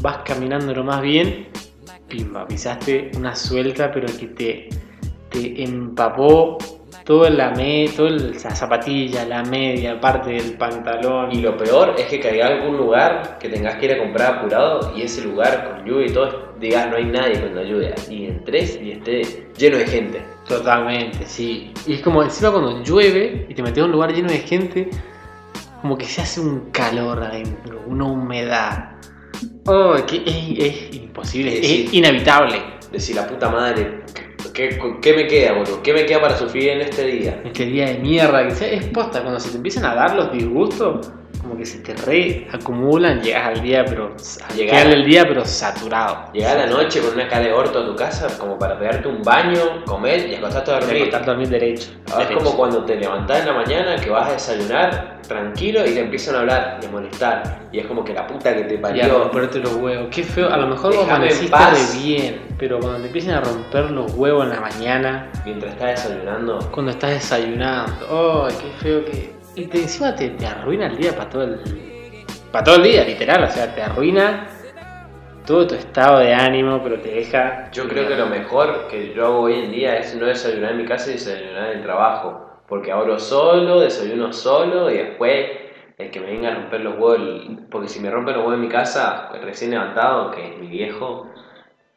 Vas 0.02 0.18
caminando 0.24 0.74
lo 0.74 0.84
más 0.84 1.00
bien, 1.00 1.48
pimba, 2.08 2.46
pisaste 2.46 3.10
una 3.16 3.34
suelta, 3.36 3.90
pero 3.92 4.06
que 4.06 4.26
te, 4.28 4.68
te 5.30 5.62
empapó 5.62 6.58
todo 7.04 7.28
la, 7.30 7.50
me, 7.50 7.86
todo 7.94 8.08
el- 8.08 8.32
la 8.32 8.50
zapatilla, 8.54 9.24
la 9.24 9.44
media, 9.44 10.00
parte 10.00 10.30
del 10.30 10.54
pantalón. 10.54 11.30
Y 11.32 11.40
lo 11.40 11.56
peor 11.56 11.94
es 11.98 12.06
que 12.06 12.18
caiga 12.20 12.46
algún 12.48 12.76
lugar 12.76 13.38
que 13.38 13.48
tengas 13.48 13.76
que 13.76 13.86
ir 13.86 13.92
a 13.92 13.98
comprar 13.98 14.38
apurado 14.38 14.92
y 14.96 15.02
ese 15.02 15.22
lugar 15.22 15.68
con 15.76 15.84
lluvia 15.86 16.06
y 16.06 16.12
todo, 16.12 16.52
digas 16.58 16.88
no 16.90 16.96
hay 16.96 17.04
nadie 17.04 17.40
con 17.40 17.54
la 17.54 17.62
lluvia. 17.62 17.94
Y 18.10 18.26
entres 18.26 18.80
y 18.82 18.92
esté 18.92 19.48
lleno 19.56 19.76
de 19.76 19.86
gente. 19.86 20.22
Totalmente, 20.48 21.26
sí. 21.26 21.72
Y 21.86 21.94
es 21.94 22.00
como 22.02 22.22
encima 22.22 22.50
cuando 22.50 22.82
llueve 22.82 23.46
y 23.48 23.54
te 23.54 23.62
metes 23.62 23.82
a 23.82 23.86
un 23.86 23.92
lugar 23.92 24.12
lleno 24.12 24.28
de 24.30 24.38
gente, 24.38 24.90
como 25.82 25.96
que 25.98 26.06
se 26.06 26.22
hace 26.22 26.40
un 26.40 26.70
calor 26.70 27.22
adentro, 27.22 27.82
una 27.86 28.04
humedad. 28.06 28.95
Oh, 29.66 29.94
que 30.06 30.22
es, 30.26 30.58
es 30.58 30.96
imposible, 30.96 31.62
Sí, 31.62 31.84
es 31.86 31.94
inevitable. 31.94 32.62
Decir 32.92 33.16
la 33.16 33.26
puta 33.26 33.50
madre, 33.50 34.02
¿qué, 34.54 34.78
qué 35.02 35.12
me 35.12 35.26
queda, 35.26 35.52
boludo? 35.54 35.82
¿Qué 35.82 35.92
me 35.92 36.06
queda 36.06 36.20
para 36.20 36.36
sufrir 36.36 36.68
en 36.68 36.82
este 36.82 37.04
día? 37.04 37.42
Este 37.44 37.66
día 37.66 37.86
de 37.86 37.98
mierda 37.98 38.46
que 38.46 38.54
sea, 38.54 38.68
es 38.68 38.86
posta, 38.86 39.22
cuando 39.22 39.40
se 39.40 39.50
te 39.50 39.56
empiezan 39.56 39.84
a 39.84 39.94
dar 39.94 40.14
los 40.14 40.32
disgustos, 40.32 41.10
como 41.46 41.58
que 41.58 41.66
se 41.66 41.78
te 41.78 41.94
reacumulan, 41.94 43.20
llegas 43.22 43.46
al 43.46 43.62
día, 43.62 43.84
pero 43.86 44.14
Llegar- 44.54 44.86
al 44.86 45.04
día, 45.04 45.24
pero 45.26 45.44
saturado. 45.44 46.32
Llegar 46.32 46.58
a 46.58 46.66
la 46.66 46.72
noche 46.72 47.00
con 47.00 47.14
una 47.14 47.28
cara 47.28 47.44
de 47.44 47.52
orto 47.52 47.78
a 47.80 47.86
tu 47.86 47.94
casa 47.96 48.26
como 48.38 48.58
para 48.58 48.78
pegarte 48.78 49.08
un 49.08 49.22
baño, 49.22 49.84
comer 49.86 50.28
y 50.28 50.34
acostarte 50.34 50.70
a 50.72 50.80
dormir. 50.80 50.96
acostás 51.02 51.22
a 51.22 51.24
dormir 51.26 51.48
derecho. 51.48 51.90
Ah, 52.12 52.22
Es 52.22 52.28
derecho. 52.28 52.38
como 52.44 52.56
cuando 52.56 52.84
te 52.84 52.96
levantás 52.96 53.40
en 53.40 53.46
la 53.46 53.52
mañana 53.52 53.96
que 53.96 54.10
vas 54.10 54.28
a 54.28 54.32
desayunar 54.32 55.16
tranquilo 55.26 55.84
y 55.84 55.90
te 55.90 56.00
empiezan 56.00 56.36
a 56.36 56.40
hablar 56.40 56.80
a 56.86 56.90
molestar. 56.90 57.60
Y 57.72 57.80
es 57.80 57.86
como 57.86 58.04
que 58.04 58.12
la 58.14 58.26
puta 58.26 58.54
que 58.54 58.62
te 58.62 58.74
Y 58.74 58.78
a 58.78 58.80
parió. 58.80 59.18
romperte 59.18 59.58
los 59.58 59.74
huevos. 59.74 60.06
Qué 60.10 60.22
feo. 60.22 60.48
A 60.52 60.56
lo 60.56 60.68
mejor 60.68 60.94
vos 60.94 61.08
amaneciste 61.08 61.56
re 61.56 61.98
bien. 62.02 62.40
Pero 62.58 62.78
cuando 62.78 63.00
te 63.00 63.06
empiecen 63.06 63.32
a 63.34 63.40
romper 63.40 63.90
los 63.90 64.12
huevos 64.14 64.44
en 64.44 64.50
la 64.50 64.60
mañana, 64.60 65.30
Mientras 65.44 65.72
estás 65.72 66.04
desayunando, 66.04 66.58
cuando 66.72 66.92
estás 66.92 67.10
desayunando, 67.10 67.92
oh, 68.10 68.48
qué 68.48 68.70
feo 68.82 69.04
que. 69.04 69.35
Y 69.56 69.66
te, 69.68 69.78
encima 69.78 70.14
te, 70.14 70.28
te 70.30 70.46
arruina 70.46 70.86
el 70.86 70.98
día 70.98 71.16
para 71.16 71.30
todo 71.30 71.44
el. 71.44 71.60
Para 72.52 72.62
todo 72.62 72.76
el 72.76 72.82
día, 72.82 73.04
literal. 73.04 73.42
O 73.44 73.48
sea, 73.48 73.74
te 73.74 73.82
arruina 73.82 74.46
todo 75.46 75.66
tu 75.66 75.74
estado 75.74 76.18
de 76.18 76.34
ánimo, 76.34 76.82
pero 76.82 77.00
te 77.00 77.08
deja. 77.08 77.70
yo 77.72 77.88
creo 77.88 78.06
que 78.06 78.16
lo 78.16 78.26
mejor 78.26 78.86
que 78.88 79.14
yo 79.14 79.24
hago 79.24 79.40
hoy 79.40 79.54
en 79.54 79.72
día 79.72 79.96
es 79.96 80.14
no 80.14 80.26
desayunar 80.26 80.72
en 80.72 80.76
mi 80.76 80.84
casa 80.84 81.08
y 81.08 81.14
desayunar 81.14 81.70
en 81.70 81.78
el 81.78 81.82
trabajo. 81.82 82.60
Porque 82.68 82.92
ahora 82.92 83.18
solo, 83.18 83.80
desayuno 83.80 84.30
solo 84.30 84.90
y 84.90 84.98
después 84.98 85.46
el 85.96 86.10
que 86.10 86.20
me 86.20 86.26
venga 86.26 86.50
a 86.50 86.54
romper 86.56 86.82
los 86.82 86.98
huevos. 86.98 87.46
Porque 87.70 87.88
si 87.88 88.00
me 88.00 88.10
rompen 88.10 88.34
los 88.34 88.42
huevos 88.42 88.56
en 88.56 88.60
mi 88.60 88.68
casa, 88.68 89.30
recién 89.42 89.70
levantado, 89.70 90.32
que 90.32 90.52
es 90.52 90.58
mi 90.58 90.66
viejo, 90.66 91.30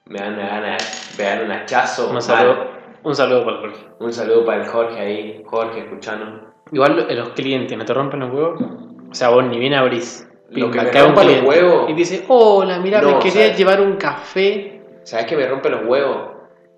me 0.06 0.20
dan 0.20 0.36
una 0.36 0.48
gana, 0.48 0.78
me 1.18 1.24
dan 1.26 1.44
un 1.44 1.52
hachazo. 1.52 2.10
Un 2.10 2.22
saludo, 2.22 2.68
un 3.04 3.16
saludo 3.16 3.44
para 3.44 3.58
el 3.58 3.64
Jorge. 3.64 3.86
Un 4.00 4.14
saludo 4.14 4.46
para 4.46 4.64
el 4.64 4.68
Jorge 4.70 5.00
ahí, 5.00 5.44
Jorge 5.46 5.80
escuchando. 5.82 6.49
Igual 6.72 6.96
lo- 7.08 7.16
los 7.16 7.30
clientes, 7.30 7.78
¿no 7.78 7.86
te 7.86 7.94
rompen 7.94 8.20
los 8.22 8.32
huevos? 8.34 8.62
O 9.12 9.14
sea, 9.14 9.30
vos 9.30 9.44
ni 9.46 9.58
bien 9.60 9.74
abrís. 9.74 10.26
Lo 10.52 10.72
que 10.72 10.82
me 10.82 10.92
rompa 10.92 11.24
los 11.24 11.42
huevos- 11.44 11.90
Y 11.90 11.94
dice, 11.94 12.24
hola, 12.28 12.80
mira, 12.80 13.02
No, 13.02 13.14
me 13.14 13.20
quería 13.20 13.44
¿sabes? 13.46 13.58
llevar 13.58 13.82
un 13.82 13.98
café. 13.98 14.82
¿Sabes 15.04 15.26
que 15.28 15.36
me 15.36 15.48
rompe 15.48 15.70
los 15.70 15.86
huevos? 15.86 16.30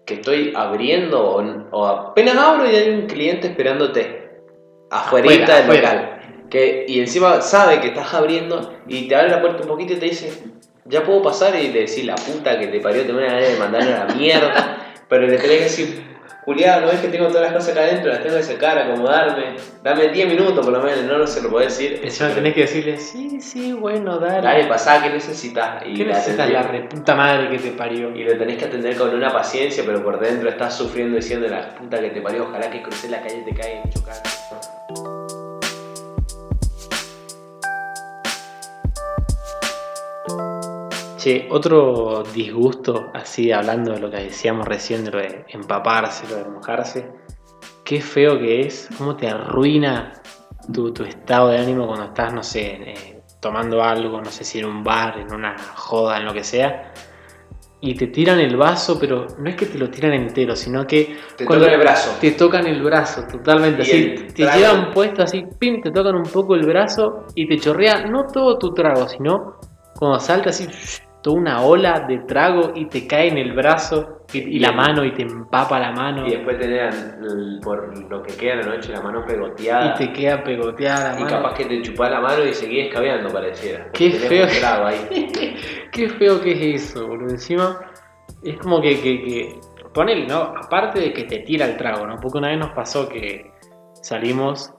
Que 0.06 0.16
estoy 0.16 0.54
abriendo 0.56 1.22
o, 1.24 1.44
o 1.72 1.86
apenas 1.86 2.36
abro 2.38 2.70
y 2.70 2.76
hay 2.76 2.90
un 2.90 3.08
cliente 3.08 3.48
esperándote 3.48 4.30
afuera 4.90 5.30
del 5.30 5.44
afuera. 5.44 5.94
local. 5.94 6.48
Que, 6.50 6.86
y 6.88 7.00
encima 7.00 7.42
sabe 7.42 7.80
que 7.80 7.88
estás 7.90 8.14
abriendo 8.14 8.74
y 8.88 9.08
te 9.08 9.16
abre 9.16 9.30
la 9.30 9.40
puerta 9.42 9.62
un 9.64 9.70
poquito 9.70 9.94
y 9.94 9.98
te 9.98 10.06
dice, 10.08 10.34
ya 10.86 11.04
puedo 11.04 11.22
pasar 11.22 11.56
y 11.56 11.70
le 11.70 11.82
decís 11.82 12.04
la 12.06 12.16
puta 12.16 12.60
que 12.60 12.68
te 12.68 12.80
parió, 12.82 13.06
te 13.06 13.14
voy 13.14 13.24
a 13.24 13.34
de 13.36 13.58
mandarle 13.58 13.94
a 13.94 14.06
la 14.06 14.16
mierda. 14.16 14.78
Pero 15.08 15.28
le 15.28 15.38
tenés 15.38 15.42
que 15.58 15.64
decir, 15.64 16.04
Julián, 16.44 16.82
¿no 16.82 16.88
ves 16.88 17.00
que 17.00 17.10
tengo 17.10 17.28
todas 17.28 17.44
las 17.44 17.54
cosas 17.54 17.70
acá 17.70 17.82
adentro? 17.82 18.10
Las 18.10 18.24
tengo 18.24 18.36
que 18.36 18.44
secar, 18.44 18.78
acomodarme. 18.78 19.58
Dame 19.84 20.10
10 20.10 20.28
minutos 20.28 20.66
por 20.66 20.74
lo 20.74 20.82
menos, 20.82 21.04
no, 21.04 21.20
no 21.20 21.28
se 21.28 21.42
lo 21.42 21.52
podés 21.52 21.78
decir. 21.78 22.00
Encima 22.04 22.30
tenés 22.30 22.56
que 22.56 22.62
decirle, 22.62 22.98
sí, 22.98 23.40
sí, 23.40 23.74
bueno, 23.74 24.18
dale. 24.18 24.42
Dale, 24.42 24.66
pasá, 24.66 25.04
¿qué 25.04 25.10
necesitas? 25.12 25.84
Y 25.86 25.94
¿Qué 25.94 26.06
necesitas 26.06 26.50
la 26.50 26.64
reputa 26.64 27.14
madre 27.16 27.50
que 27.50 27.60
te 27.60 27.72
parió? 27.72 28.10
Y 28.16 28.24
lo 28.24 28.36
tenés 28.38 28.58
que 28.58 28.66
atender 28.66 28.98
con 28.98 29.14
una 29.14 29.32
paciencia, 29.32 29.84
pero 29.86 30.04
por 30.04 30.20
dentro 30.20 30.50
estás 30.50 30.76
sufriendo 30.76 31.16
diciendo 31.16 31.48
la 31.48 31.76
puta 31.76 32.00
que 32.00 32.10
te 32.10 32.22
parió, 32.22 32.44
ojalá 32.44 32.72
que 32.72 32.82
cruces 32.82 33.12
la 33.12 33.22
calle 33.22 33.44
y 33.46 33.46
te 33.46 33.54
caigan 33.54 33.84
y 33.88 33.90
chocar. 33.94 34.16
Che, 41.22 41.46
otro 41.52 42.24
disgusto, 42.34 43.12
así 43.14 43.52
hablando 43.52 43.94
de 43.94 44.00
lo 44.00 44.10
que 44.10 44.18
decíamos 44.18 44.68
recién, 44.68 45.06
de 45.06 45.12
lo 45.12 45.20
de 45.20 45.46
empaparse, 45.50 46.28
lo 46.28 46.38
de 46.38 46.46
mojarse. 46.46 47.12
Qué 47.84 48.02
feo 48.02 48.40
que 48.40 48.62
es, 48.62 48.90
cómo 48.98 49.16
te 49.16 49.30
arruina 49.30 50.14
tu, 50.74 50.92
tu 50.92 51.04
estado 51.04 51.50
de 51.50 51.60
ánimo 51.60 51.86
cuando 51.86 52.06
estás, 52.06 52.34
no 52.34 52.42
sé, 52.42 52.62
eh, 52.72 53.22
tomando 53.40 53.84
algo, 53.84 54.20
no 54.20 54.32
sé 54.32 54.44
si 54.44 54.58
en 54.58 54.66
un 54.66 54.84
bar, 54.84 55.20
en 55.20 55.32
una 55.32 55.56
joda, 55.76 56.18
en 56.18 56.26
lo 56.26 56.34
que 56.34 56.44
sea. 56.44 56.92
Y 57.82 57.94
te 57.94 58.08
tiran 58.08 58.40
el 58.40 58.58
vaso, 58.58 58.98
pero 59.00 59.28
no 59.38 59.48
es 59.48 59.56
que 59.56 59.68
te 59.68 59.78
lo 59.78 59.92
tiran 59.92 60.14
entero, 60.14 60.56
sino 60.56 60.88
que 60.88 61.20
Te 61.38 61.46
tocan 61.46 61.70
el 61.70 61.80
brazo. 61.80 62.18
Te 62.20 62.32
tocan 62.32 62.66
el 62.66 62.82
brazo, 62.82 63.28
totalmente. 63.32 63.84
Así, 63.84 64.16
te 64.34 64.44
llevan 64.44 64.92
puesto 64.92 65.22
así, 65.22 65.46
pim, 65.60 65.84
te 65.84 65.92
tocan 65.92 66.16
un 66.16 66.24
poco 66.24 66.56
el 66.56 66.66
brazo 66.66 67.28
y 67.36 67.48
te 67.48 67.60
chorrea 67.60 68.08
no 68.08 68.26
todo 68.26 68.58
tu 68.58 68.74
trago, 68.74 69.08
sino 69.08 69.58
cuando 70.02 70.20
salta 70.20 70.50
así, 70.50 70.68
toda 71.22 71.38
una 71.38 71.62
ola 71.62 72.02
de 72.02 72.20
trago 72.20 72.72
y 72.76 72.86
te 72.86 73.06
cae 73.08 73.28
en 73.28 73.38
el 73.38 73.54
brazo 73.54 74.24
y, 74.34 74.40
y 74.40 74.60
la 74.60 74.72
mano 74.72 75.04
y 75.06 75.12
te 75.14 75.22
empapa 75.22 75.80
la 75.80 75.92
mano 75.92 76.26
Y 76.26 76.30
y, 76.30 76.36
después 76.36 76.58
el- 76.60 77.60
por 77.64 77.96
lo 78.10 78.24
que 78.24 78.34
queda 78.36 78.56
de 78.58 78.64
la 78.64 78.76
noche 78.76 78.92
la 78.92 79.02
mano 79.02 79.24
pegoteada. 79.26 79.94
te 79.96 80.12
queda 80.12 80.44
pegoteada 80.44 81.14
la 81.14 81.20
Y 81.20 81.24
mano. 81.24 81.38
capaz 81.38 81.54
que 81.56 81.66
te 81.66 81.82
chupás 81.82 82.10
la 82.12 82.22
mano 82.22 82.44
y 82.46 82.54
seguís 82.54 82.88
escabeando, 82.88 83.30
pareciera. 83.32 83.90
Qué 83.92 84.12
feo. 84.12 84.48
trago 84.60 84.86
ahí. 84.88 85.28
Qué 85.92 86.10
feo 86.10 86.42
que 86.42 86.52
es 86.76 86.84
eso, 86.84 87.08
boludo. 87.08 87.30
Encima, 87.32 87.80
es 88.44 88.58
como 88.58 88.82
que, 88.82 89.00
que, 89.02 89.24
que. 89.24 89.60
Ponele, 89.94 90.26
¿no? 90.26 90.38
Aparte 90.38 91.00
de 91.02 91.12
que 91.14 91.26
te 91.26 91.40
tira 91.40 91.66
el 91.66 91.76
trago, 91.76 92.08
¿no? 92.08 92.16
Porque 92.20 92.38
una 92.38 92.48
vez 92.48 92.58
nos 92.58 92.72
pasó 92.72 93.10
que 93.10 93.52
salimos 94.02 94.74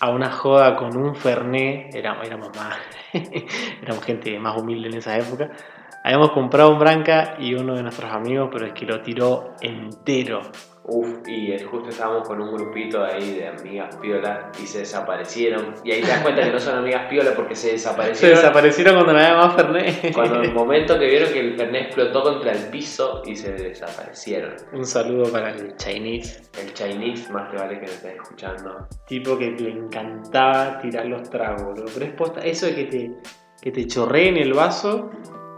a 0.00 0.10
una 0.10 0.30
joda 0.30 0.76
con 0.76 0.96
un 0.96 1.14
Fernet. 1.14 1.94
Éramos, 1.94 2.26
éramos 2.26 2.50
más. 2.56 2.76
éramos 3.82 4.04
gente 4.04 4.38
más 4.38 4.56
humilde 4.60 4.88
en 4.88 4.94
esa 4.94 5.16
época. 5.16 5.50
Habíamos 6.02 6.32
comprado 6.32 6.72
un 6.72 6.78
Branca 6.78 7.34
y 7.38 7.54
uno 7.54 7.74
de 7.74 7.82
nuestros 7.82 8.10
amigos, 8.10 8.48
pero 8.50 8.66
es 8.66 8.72
que 8.72 8.86
lo 8.86 9.02
tiró 9.02 9.54
entero. 9.60 10.40
Uf, 10.92 11.28
y 11.28 11.56
justo 11.60 11.88
estábamos 11.88 12.26
con 12.26 12.40
un 12.40 12.52
grupito 12.52 13.04
ahí 13.04 13.36
de 13.36 13.46
amigas 13.46 13.94
piola 13.96 14.50
y 14.60 14.66
se 14.66 14.80
desaparecieron. 14.80 15.74
Y 15.84 15.92
ahí 15.92 16.00
te 16.00 16.08
das 16.08 16.20
cuenta 16.22 16.42
que 16.42 16.50
no 16.50 16.58
son 16.58 16.78
amigas 16.78 17.06
piola 17.08 17.30
porque 17.36 17.54
se 17.54 17.68
Se 17.68 17.72
desaparecieron. 17.74 18.36
desaparecieron 18.36 18.94
cuando 18.96 19.12
no 19.12 19.18
había 19.20 19.36
más 19.36 19.54
Fernet. 19.54 20.12
Cuando 20.14 20.40
el 20.42 20.52
momento 20.52 20.98
que 20.98 21.06
vieron 21.06 21.32
que 21.32 21.38
el 21.40 21.56
Fernet 21.56 21.82
explotó 21.86 22.22
contra 22.24 22.52
el 22.52 22.64
piso 22.70 23.22
y 23.24 23.36
se 23.36 23.52
desaparecieron. 23.52 24.54
un 24.72 24.84
saludo 24.84 25.30
para 25.30 25.50
el 25.50 25.76
Chinese. 25.76 26.42
El 26.60 26.74
Chinese, 26.74 27.32
más 27.32 27.48
te 27.50 27.56
vale 27.56 27.78
que 27.78 27.86
lo 27.86 27.92
estés 27.92 28.14
escuchando. 28.16 28.88
tipo 29.06 29.38
que 29.38 29.52
le 29.52 29.70
encantaba 29.70 30.78
tirar 30.80 31.06
los 31.06 31.30
tragos, 31.30 31.62
boludo. 31.62 31.86
Pero 31.94 32.04
es 32.06 32.12
posta, 32.14 32.40
eso 32.40 32.66
de 32.66 32.74
que 32.74 32.84
te, 32.86 33.10
que 33.62 33.70
te 33.70 33.86
chorreen 33.86 34.36
el 34.38 34.54
vaso, 34.54 35.08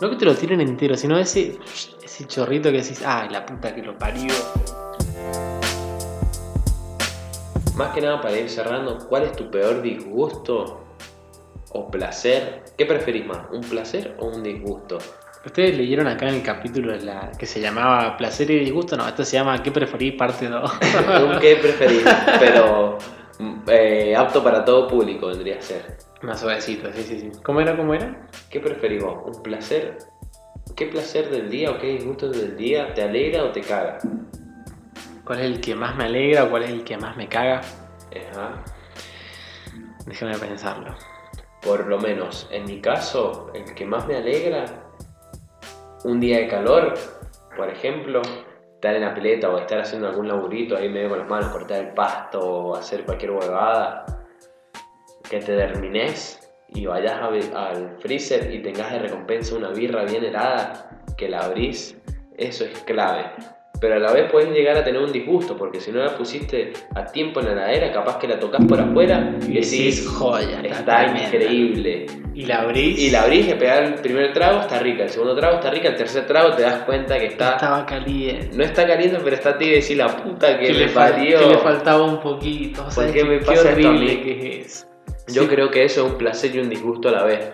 no 0.00 0.10
que 0.10 0.16
te 0.16 0.24
lo 0.26 0.34
tiren 0.34 0.60
entero, 0.60 0.94
sino 0.96 1.16
ese, 1.18 1.56
ese 2.04 2.26
chorrito 2.26 2.70
que 2.70 2.78
decís, 2.82 3.02
ay, 3.06 3.30
la 3.30 3.46
puta 3.46 3.74
que 3.74 3.82
lo 3.82 3.96
parió. 3.96 4.32
Más 7.76 7.94
que 7.94 8.02
nada 8.02 8.20
para 8.20 8.38
ir 8.38 8.50
cerrando, 8.50 8.98
¿cuál 9.08 9.22
es 9.24 9.32
tu 9.32 9.50
peor 9.50 9.80
disgusto 9.80 10.84
o 11.70 11.90
placer? 11.90 12.62
¿Qué 12.76 12.84
preferís 12.84 13.26
más? 13.26 13.50
¿Un 13.50 13.62
placer 13.62 14.14
o 14.18 14.26
un 14.26 14.42
disgusto? 14.42 14.98
Ustedes 15.44 15.76
leyeron 15.76 16.06
acá 16.06 16.28
en 16.28 16.36
el 16.36 16.42
capítulo 16.42 16.92
de 16.92 17.00
la, 17.00 17.32
que 17.36 17.46
se 17.46 17.60
llamaba 17.60 18.16
Placer 18.16 18.48
y 18.50 18.60
Disgusto, 18.60 18.96
no, 18.96 19.08
esto 19.08 19.24
se 19.24 19.32
llama 19.38 19.60
¿Qué 19.60 19.72
preferís? 19.72 20.14
Parte 20.14 20.48
2. 20.48 20.72
¿Un 21.24 21.40
qué 21.40 21.56
preferís? 21.56 22.04
Pero 22.38 22.98
mm, 23.38 23.62
eh, 23.68 24.14
apto 24.14 24.44
para 24.44 24.64
todo 24.64 24.86
público 24.86 25.28
vendría 25.28 25.58
a 25.58 25.62
ser. 25.62 25.96
Más 26.20 26.40
suavecito, 26.40 26.92
sí, 26.92 27.02
sí, 27.02 27.18
sí. 27.18 27.32
¿Cómo 27.42 27.60
era? 27.60 27.76
¿Cómo 27.76 27.94
era? 27.94 28.28
¿Qué 28.50 28.60
preferís 28.60 29.02
vos? 29.02 29.34
¿Un 29.34 29.42
placer? 29.42 29.98
¿Qué 30.76 30.86
placer 30.86 31.28
del 31.30 31.50
día 31.50 31.70
o 31.70 31.78
qué 31.78 31.88
disgusto 31.88 32.28
del 32.28 32.56
día 32.56 32.94
te 32.94 33.02
alegra 33.02 33.42
o 33.42 33.50
te 33.50 33.62
caga? 33.62 33.98
¿Cuál 35.24 35.38
es 35.38 35.46
el 35.46 35.60
que 35.60 35.74
más 35.74 35.96
me 35.96 36.04
alegra 36.04 36.44
o 36.44 36.50
cuál 36.50 36.64
es 36.64 36.70
el 36.70 36.82
que 36.82 36.96
más 36.96 37.16
me 37.16 37.28
caga? 37.28 37.60
Déjame 40.06 40.36
pensarlo. 40.36 40.94
Por 41.60 41.86
lo 41.86 41.98
menos, 41.98 42.48
en 42.50 42.64
mi 42.64 42.80
caso, 42.80 43.50
el 43.54 43.72
que 43.74 43.86
más 43.86 44.06
me 44.08 44.16
alegra, 44.16 44.64
un 46.04 46.18
día 46.18 46.38
de 46.38 46.48
calor, 46.48 46.94
por 47.56 47.68
ejemplo, 47.68 48.20
estar 48.74 48.96
en 48.96 49.02
la 49.02 49.14
pileta 49.14 49.48
o 49.48 49.58
estar 49.58 49.80
haciendo 49.80 50.08
algún 50.08 50.26
laburito 50.26 50.76
ahí 50.76 50.88
medio 50.88 51.10
con 51.10 51.20
las 51.20 51.28
manos, 51.28 51.52
cortar 51.52 51.78
el 51.78 51.94
pasto 51.94 52.40
o 52.40 52.74
hacer 52.74 53.04
cualquier 53.04 53.30
huevada, 53.30 54.04
que 55.30 55.38
te 55.38 55.56
termines 55.56 56.40
y 56.68 56.86
vayas 56.86 57.20
al 57.54 57.96
freezer 58.00 58.52
y 58.52 58.60
tengas 58.60 58.90
de 58.90 58.98
recompensa 58.98 59.54
una 59.54 59.70
birra 59.70 60.04
bien 60.04 60.24
helada, 60.24 61.04
que 61.16 61.28
la 61.28 61.44
abrís, 61.44 61.96
eso 62.36 62.64
es 62.64 62.76
clave. 62.80 63.30
Pero 63.82 63.96
a 63.96 63.98
la 63.98 64.12
vez 64.12 64.30
puedes 64.30 64.48
llegar 64.52 64.76
a 64.78 64.84
tener 64.84 65.02
un 65.02 65.10
disgusto, 65.12 65.56
porque 65.56 65.80
si 65.80 65.90
no 65.90 65.98
la 66.04 66.16
pusiste 66.16 66.72
a 66.94 67.04
tiempo 67.04 67.40
en 67.40 67.46
la 67.46 67.52
heladera, 67.52 67.92
capaz 67.92 68.16
que 68.20 68.28
la 68.28 68.38
tocas 68.38 68.64
por 68.64 68.80
afuera 68.80 69.34
y 69.46 69.54
decís, 69.54 70.06
joya, 70.08 70.60
está 70.62 70.78
está 70.78 70.96
tremenda". 70.98 71.26
increíble. 71.26 72.06
Y 72.32 72.46
la 72.46 72.60
abrís. 72.62 72.98
Y 72.98 73.10
la 73.10 73.22
abrís, 73.24 73.46
le 73.48 73.56
pegás 73.56 73.80
el 73.80 73.94
primer 73.96 74.32
trago, 74.32 74.60
está 74.60 74.78
rica. 74.78 75.02
El 75.02 75.10
segundo 75.10 75.34
trago 75.34 75.56
está 75.56 75.70
rica. 75.70 75.88
El 75.88 75.96
tercer 75.96 76.26
trago 76.28 76.52
te 76.54 76.62
das 76.62 76.84
cuenta 76.84 77.18
que 77.18 77.26
está. 77.26 77.56
Estaba 77.56 77.84
caliente. 77.84 78.50
No 78.56 78.62
está 78.64 78.86
caliente, 78.86 79.18
pero 79.22 79.34
está 79.36 79.58
tibia 79.58 79.78
y 79.78 79.80
decís 79.80 79.96
la 79.96 80.16
puta 80.16 80.58
que, 80.58 80.72
le 80.72 80.88
parió. 80.88 81.40
que 81.40 81.46
le 81.46 81.58
faltaba 81.58 82.04
un 82.04 82.20
poquito. 82.20 82.88
¿Sabes 82.90 83.10
qué 83.12 83.24
me 83.24 83.40
qué 83.40 83.44
pasa 83.44 83.70
esto 83.72 83.88
a 83.88 83.90
horrible 83.90 84.14
mí? 84.16 84.22
que 84.22 84.60
es? 84.60 84.88
Yo 85.26 85.42
Sí, 85.42 85.48
creo 85.48 85.70
que 85.70 85.84
eso 85.84 86.06
es 86.06 86.12
un 86.12 86.18
placer 86.18 86.54
y 86.54 86.60
un 86.60 86.70
disgusto 86.70 87.08
a 87.08 87.12
la 87.12 87.24
vez. 87.24 87.52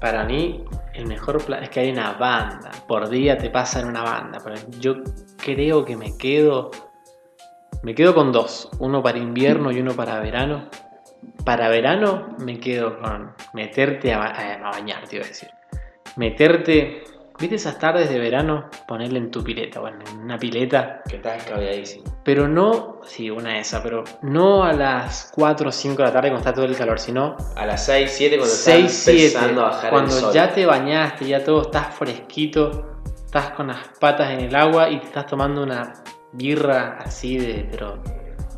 Para 0.00 0.24
mí, 0.24 0.62
el 1.00 1.06
mejor 1.06 1.44
plan 1.44 1.62
es 1.62 1.70
que 1.70 1.80
hay 1.80 1.90
una 1.90 2.12
banda. 2.12 2.70
Por 2.86 3.08
día 3.08 3.36
te 3.38 3.50
pasa 3.50 3.80
en 3.80 3.88
una 3.88 4.02
banda. 4.02 4.38
Pero 4.42 4.56
yo 4.78 4.96
creo 5.36 5.84
que 5.84 5.96
me 5.96 6.16
quedo. 6.16 6.70
Me 7.82 7.94
quedo 7.94 8.14
con 8.14 8.30
dos. 8.32 8.68
Uno 8.78 9.02
para 9.02 9.18
invierno 9.18 9.70
y 9.72 9.80
uno 9.80 9.94
para 9.94 10.20
verano. 10.20 10.68
Para 11.44 11.68
verano 11.68 12.36
me 12.38 12.58
quedo 12.60 12.98
con 13.00 13.32
meterte 13.54 14.12
a, 14.12 14.18
ba- 14.18 14.26
a- 14.36 14.54
a 14.68 14.70
bañar, 14.70 15.06
te 15.08 15.16
iba 15.16 15.24
a 15.24 15.28
decir. 15.28 15.48
Meterte. 16.16 17.04
¿Viste 17.40 17.56
esas 17.56 17.78
tardes 17.78 18.10
de 18.10 18.18
verano? 18.18 18.68
Ponerle 18.86 19.18
en 19.18 19.30
tu 19.30 19.42
pileta. 19.42 19.80
Bueno, 19.80 19.98
en 20.12 20.20
una 20.20 20.38
pileta. 20.38 21.00
Que 21.08 21.16
estás 21.16 21.38
escabeadísimo. 21.38 22.04
Pero 22.22 22.46
no, 22.46 23.00
sí, 23.04 23.30
una 23.30 23.54
de 23.54 23.60
esas, 23.60 23.80
pero 23.80 24.04
no 24.20 24.62
a 24.62 24.74
las 24.74 25.32
4 25.34 25.70
o 25.70 25.72
5 25.72 25.96
de 25.96 26.02
la 26.02 26.12
tarde 26.12 26.28
cuando 26.28 26.40
está 26.40 26.52
todo 26.52 26.66
el 26.66 26.76
calor, 26.76 26.98
sino 26.98 27.38
A 27.56 27.64
las 27.64 27.86
6, 27.86 28.12
7 28.14 28.36
cuando 28.36 28.54
6, 28.54 28.84
estás 28.84 28.92
7, 28.92 29.22
empezando 29.24 29.60
a 29.62 29.70
bajar 29.70 29.90
cuando 29.90 30.14
el 30.14 30.20
sol. 30.20 30.34
ya 30.34 30.52
te 30.52 30.66
bañaste, 30.66 31.26
ya 31.26 31.42
todo 31.42 31.62
estás 31.62 31.94
fresquito, 31.94 32.98
estás 33.24 33.52
con 33.52 33.68
las 33.68 33.88
patas 33.98 34.32
en 34.32 34.40
el 34.40 34.54
agua 34.54 34.90
y 34.90 34.98
te 34.98 35.06
estás 35.06 35.24
tomando 35.24 35.62
una 35.62 35.94
birra 36.32 36.98
así 36.98 37.38
de, 37.38 37.66
pero 37.70 38.02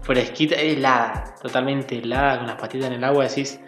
fresquita, 0.03 0.57
helada, 0.57 1.37
totalmente 1.40 1.99
helada, 1.99 2.38
con 2.38 2.49
las 2.49 2.57
patitas 2.57 2.88
en 2.88 2.95
el 2.95 3.05
agua, 3.05 3.29
decís, 3.29 3.61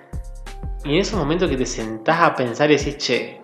y 0.85 0.94
en 0.94 1.00
esos 1.00 1.18
momentos 1.18 1.48
que 1.48 1.57
te 1.57 1.66
sentás 1.66 2.20
a 2.20 2.35
pensar 2.35 2.70
y 2.70 2.77
decís, 2.77 2.98
che, 2.98 3.40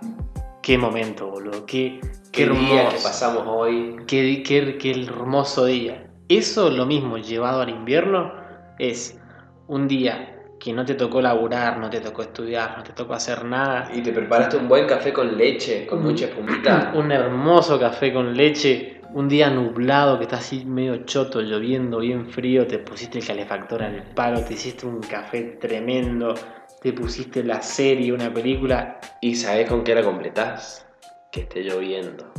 qué 0.71 0.79
momento, 0.79 1.27
boludo, 1.27 1.67
qué, 1.67 1.99
qué, 2.31 2.45
Qué 2.45 2.49
día 2.49 2.89
que 2.91 2.99
pasamos 3.03 3.43
hoy. 3.45 3.97
Qué, 4.07 4.41
qué- 4.45 4.79
qué 4.79 4.93
hermoso 4.93 5.65
día. 5.67 6.07
Eso 6.29 6.71
lo 6.71 6.87
mismo 6.87 7.19
llevado 7.19 7.63
al 7.63 7.71
invierno 7.71 8.33
es 8.79 9.19
un 9.67 9.89
día 9.89 10.37
que 10.61 10.73
no 10.73 10.85
te 10.85 10.95
tocó 10.95 11.21
laburar, 11.21 11.79
no 11.79 11.91
te 11.91 12.01
tocó 12.01 12.23
estudiar, 12.23 12.79
no 12.79 12.85
te 12.85 12.93
tocó 12.93 13.15
hacer 13.15 13.45
nada. 13.45 13.91
Y 13.93 14.01
te 14.01 14.13
preparaste 14.13 14.59
un 14.59 14.69
buen 14.69 14.87
café 14.87 15.13
con 15.13 15.37
leche, 15.37 15.89
con 15.89 16.05
mucha 16.05 16.27
espumita. 16.27 16.93
Un 16.95 17.11
hermoso 17.11 17.81
café 17.81 18.13
con 18.13 18.37
leche, 18.37 19.01
un 19.13 19.29
día 19.29 19.51
nublado 19.51 20.19
que 20.19 20.25
está 20.25 20.37
así 20.37 20.65
medio 20.65 20.99
choto, 21.05 21.41
lloviendo, 21.41 21.99
bien 21.99 22.29
frío, 22.29 22.69
te 22.69 22.79
pusiste 22.79 23.19
el 23.19 23.27
calefactor 23.27 23.83
al 23.83 24.05
palo, 24.15 24.41
te 24.45 24.55
hiciste 24.55 24.87
un 24.87 25.01
café 25.01 25.59
tremendo, 25.61 26.33
te 26.81 26.93
pusiste 26.93 27.45
la 27.45 27.61
serie, 27.63 28.13
una 28.13 28.33
película. 28.33 29.01
¿Y 29.21 29.35
sabes 29.35 29.69
con 29.69 29.85
qué 29.85 29.95
la 29.95 30.03
completás? 30.03 30.87
Que 31.31 31.41
esté 31.41 31.63
lloviendo. 31.63 32.33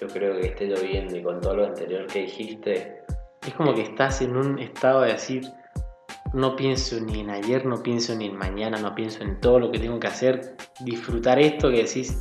Yo 0.00 0.08
creo 0.08 0.40
que 0.40 0.46
esté 0.46 0.66
lloviendo 0.66 1.16
y 1.16 1.22
con 1.22 1.40
todo 1.40 1.56
lo 1.56 1.66
anterior 1.66 2.06
que 2.06 2.22
dijiste. 2.22 3.02
Es 3.46 3.54
como 3.54 3.74
que 3.74 3.82
estás 3.82 4.22
en 4.22 4.36
un 4.36 4.58
estado 4.58 5.02
de 5.02 5.12
decir, 5.12 5.46
no 6.32 6.56
pienso 6.56 6.98
ni 7.00 7.20
en 7.20 7.30
ayer, 7.30 7.66
no 7.66 7.82
pienso 7.82 8.14
ni 8.14 8.26
en 8.26 8.36
mañana, 8.36 8.78
no 8.78 8.94
pienso 8.94 9.22
en 9.22 9.38
todo 9.40 9.58
lo 9.58 9.70
que 9.70 9.78
tengo 9.78 10.00
que 10.00 10.06
hacer. 10.06 10.56
Disfrutar 10.80 11.38
esto 11.38 11.70
que 11.70 11.84
decís, 11.84 12.16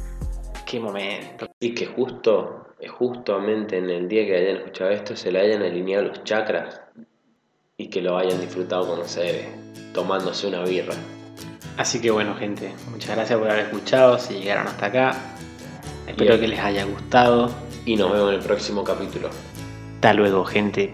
qué 0.66 0.80
momento. 0.82 1.48
Y 1.62 1.74
que 1.74 1.86
justo, 1.86 2.68
justamente 2.98 3.78
en 3.78 3.90
el 3.90 4.10
día 4.10 4.26
que 4.26 4.36
hayan 4.36 4.58
escuchado 4.58 4.90
esto, 4.90 5.16
se 5.16 5.32
le 5.32 5.40
hayan 5.40 5.62
alineado 5.62 6.10
los 6.10 6.24
chakras 6.26 6.82
y 7.80 7.88
que 7.88 8.02
lo 8.02 8.18
hayan 8.18 8.40
disfrutado, 8.42 8.86
con, 8.86 9.00
no 9.00 9.08
sé, 9.08 9.48
tomándose 9.94 10.48
una 10.48 10.64
birra. 10.64 10.94
Así 11.78 12.02
que 12.02 12.12
bueno, 12.12 12.36
gente, 12.36 12.74
muchas 12.92 13.16
gracias 13.16 13.40
por 13.40 13.50
haber 13.50 13.66
escuchado, 13.66 14.20
si 14.20 14.34
llegaron 14.34 14.68
hasta 14.68 14.88
acá. 14.88 15.16
Espero 16.06 16.38
que 16.38 16.50
les 16.50 16.60
haya 16.60 16.84
gustado. 16.84 17.50
Y 17.86 17.96
nos 17.96 18.12
vemos 18.12 18.30
en 18.34 18.40
el 18.40 18.44
próximo 18.44 18.84
capítulo. 18.84 19.30
Hasta 19.96 20.14
luego, 20.14 20.44
gente. 20.44 20.92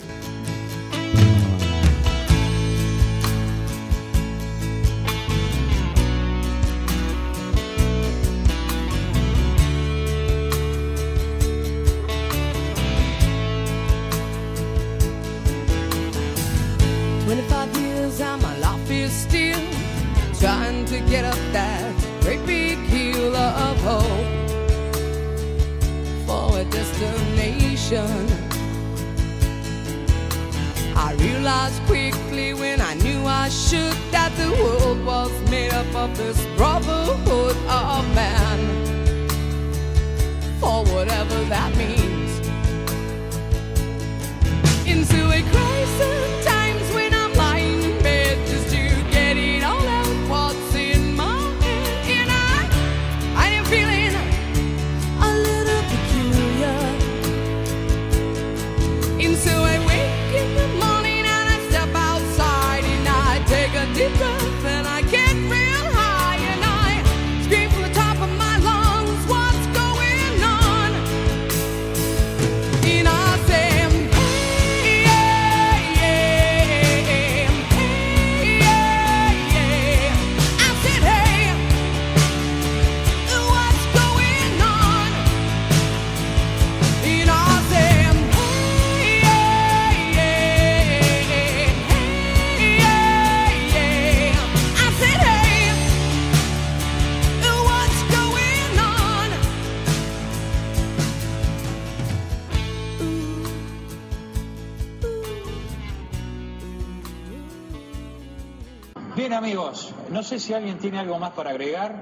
¿Tiene 110.85 110.99
algo 110.99 111.17
más 111.17 111.31
para 111.31 111.49
agregar? 111.49 111.95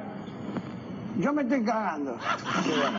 Yo 1.18 1.32
me 1.32 1.44
estoy 1.44 1.64
cagando. 1.64 2.18